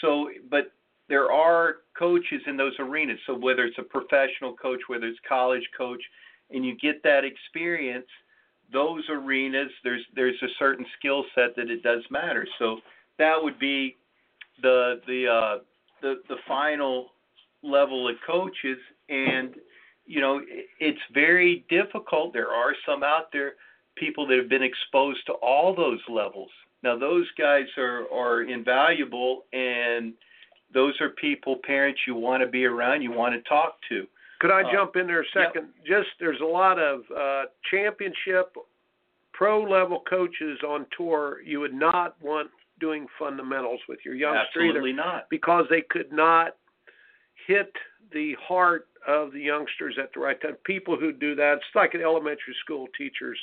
[0.00, 0.70] So but
[1.08, 3.18] there are coaches in those arenas.
[3.26, 6.02] So whether it's a professional coach whether it's college coach
[6.52, 8.06] and you get that experience
[8.72, 12.46] those arenas there's there's a certain skill set that it does matter.
[12.60, 12.78] So
[13.18, 13.96] that would be
[14.62, 15.58] the the uh
[16.02, 17.08] the the final
[17.64, 18.78] level of coaches.
[19.08, 19.56] And
[20.12, 20.42] you know
[20.78, 23.54] it's very difficult there are some out there
[23.96, 26.50] people that have been exposed to all those levels
[26.82, 30.12] now those guys are are invaluable and
[30.74, 34.06] those are people parents you want to be around you want to talk to
[34.40, 35.68] Could I uh, jump in there a second?
[35.86, 38.54] Just there's a lot of uh, championship,
[39.32, 41.40] pro level coaches on tour.
[41.42, 42.50] You would not want
[42.80, 44.70] doing fundamentals with your youngster either.
[44.70, 46.56] absolutely not because they could not
[47.46, 47.72] hit
[48.12, 50.56] the heart of the youngsters at the right time.
[50.64, 53.38] People who do that, it's like an elementary school teachers.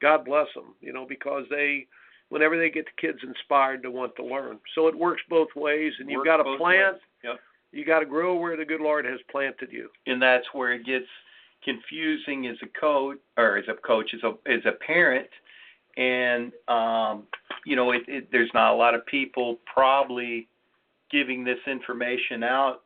[0.00, 1.86] God bless them, you know, because they,
[2.28, 4.58] whenever they get the kids inspired to want to learn.
[4.74, 6.96] So it works both ways, and you've got to plant.
[7.22, 7.40] Yep.
[7.72, 9.88] You got to grow where the good Lord has planted you.
[10.06, 11.06] and that's where it gets
[11.64, 15.28] confusing as a coach or as a coach as a as a parent
[15.96, 17.24] and um
[17.64, 20.46] you know it, it there's not a lot of people probably
[21.10, 22.82] giving this information out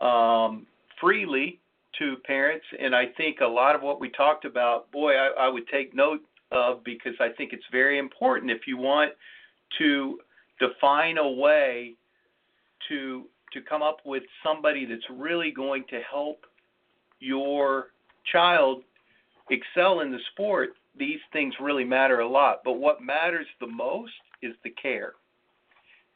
[0.00, 0.66] um
[1.04, 1.60] freely
[1.98, 5.48] to parents and I think a lot of what we talked about boy I, I
[5.48, 9.12] would take note of because I think it's very important if you want
[9.78, 10.18] to
[10.58, 11.94] define a way
[12.88, 16.46] to to come up with somebody that's really going to help
[17.20, 17.88] your
[18.30, 18.82] child
[19.50, 22.62] excel in the sport, these things really matter a lot.
[22.64, 25.12] But what matters the most is the care.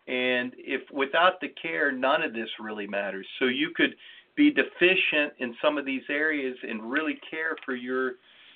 [0.08, 3.26] And if without the care, none of this really matters.
[3.38, 3.94] So you could
[4.38, 8.12] be deficient in some of these areas and really care for your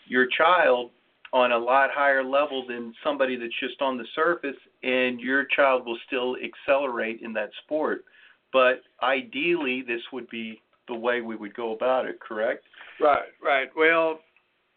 [0.07, 0.91] your child
[1.33, 5.85] on a lot higher level than somebody that's just on the surface and your child
[5.85, 8.05] will still accelerate in that sport.
[8.53, 12.65] But ideally this would be the way we would go about it, correct?
[13.01, 13.69] Right, right.
[13.77, 14.21] Well,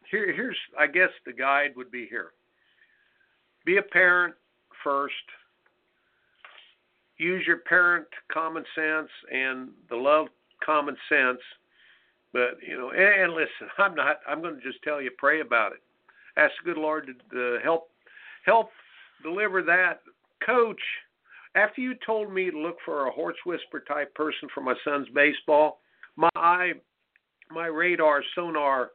[0.10, 2.32] here here's I guess the guide would be here.
[3.64, 4.34] Be a parent
[4.84, 5.14] first.
[7.18, 10.28] Use your parent common sense and the love
[10.66, 11.40] common sense.
[12.34, 14.20] But you know, and, and listen, I'm not.
[14.28, 15.80] I'm going to just tell you, pray about it.
[16.38, 17.90] Ask the good Lord to, help
[18.46, 18.70] help
[19.24, 20.02] deliver that.
[20.46, 20.82] Coach,
[21.56, 25.08] after you told me to look for a horse whisper type person for my son's
[25.16, 25.80] baseball,
[26.18, 26.74] my eye,
[27.50, 28.90] my radar, sonar,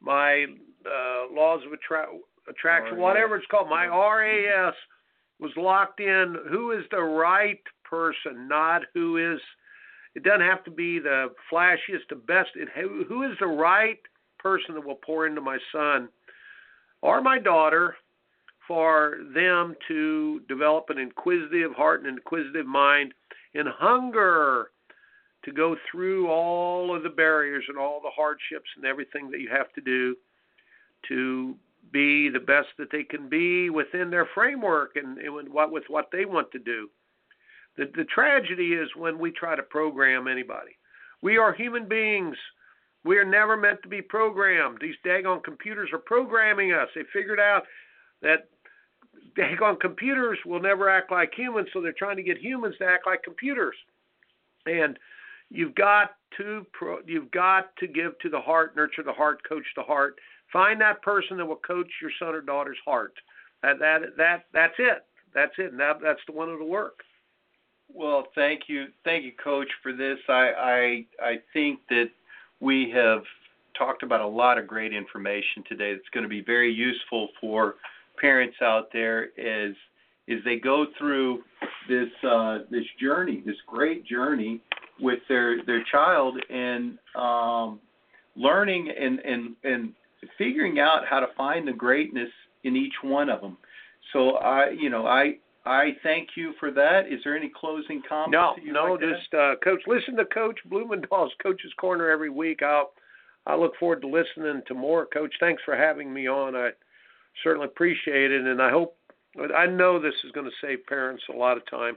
[0.00, 0.44] my
[0.84, 3.00] uh, laws of attra- attraction, RAS.
[3.00, 4.74] whatever it's called, my RAS
[5.40, 6.36] was locked in.
[6.50, 9.40] Who is the right person, not who is
[10.14, 12.50] it doesn't have to be the flashiest, the best.
[12.54, 13.98] It, who is the right
[14.38, 16.08] person that will pour into my son
[17.02, 17.96] or my daughter
[18.66, 23.12] for them to develop an inquisitive heart and an inquisitive mind
[23.54, 24.70] and hunger
[25.44, 29.48] to go through all of the barriers and all the hardships and everything that you
[29.50, 30.16] have to do
[31.08, 31.54] to
[31.92, 36.08] be the best that they can be within their framework and, and what with what
[36.10, 36.88] they want to do.
[37.76, 40.76] The, the tragedy is when we try to program anybody.
[41.22, 42.36] We are human beings.
[43.04, 44.78] We are never meant to be programmed.
[44.80, 46.88] These daggone computers are programming us.
[46.94, 47.64] They figured out
[48.22, 48.48] that
[49.36, 53.06] daggone computers will never act like humans, so they're trying to get humans to act
[53.06, 53.74] like computers.
[54.66, 54.98] And
[55.50, 59.64] you've got to pro, you've got to give to the heart, nurture the heart, coach
[59.76, 60.18] the heart.
[60.52, 63.14] Find that person that will coach your son or daughter's heart.
[63.62, 65.04] That that that that's it.
[65.34, 65.72] That's it.
[65.72, 67.00] And that, that's the one that'll work.
[67.92, 70.18] Well, thank you, thank you, Coach, for this.
[70.28, 72.10] I I I think that
[72.60, 73.22] we have
[73.76, 75.92] talked about a lot of great information today.
[75.92, 77.76] That's going to be very useful for
[78.20, 79.74] parents out there as
[80.28, 81.42] as they go through
[81.88, 84.60] this uh, this journey, this great journey
[85.00, 87.80] with their their child, and um,
[88.36, 89.92] learning and and and
[90.38, 92.30] figuring out how to find the greatness
[92.64, 93.56] in each one of them.
[94.12, 95.34] So I, you know, I
[95.66, 97.06] I thank you for that.
[97.10, 98.60] Is there any closing comments?
[98.66, 99.80] No, no, just uh, coach.
[99.86, 102.62] Listen to Coach Bloemendaal's Coach's Corner every week.
[102.62, 102.92] I'll
[103.46, 105.06] I look forward to listening to more.
[105.06, 106.56] Coach, thanks for having me on.
[106.56, 106.70] I
[107.42, 108.96] certainly appreciate it, and I hope
[109.56, 111.96] I know this is going to save parents a lot of time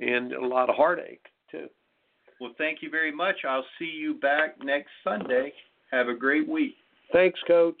[0.00, 1.68] and a lot of heartache too.
[2.40, 3.36] Well, thank you very much.
[3.48, 5.52] I'll see you back next Sunday.
[5.90, 6.74] Have a great week.
[7.12, 7.80] Thanks, Coach.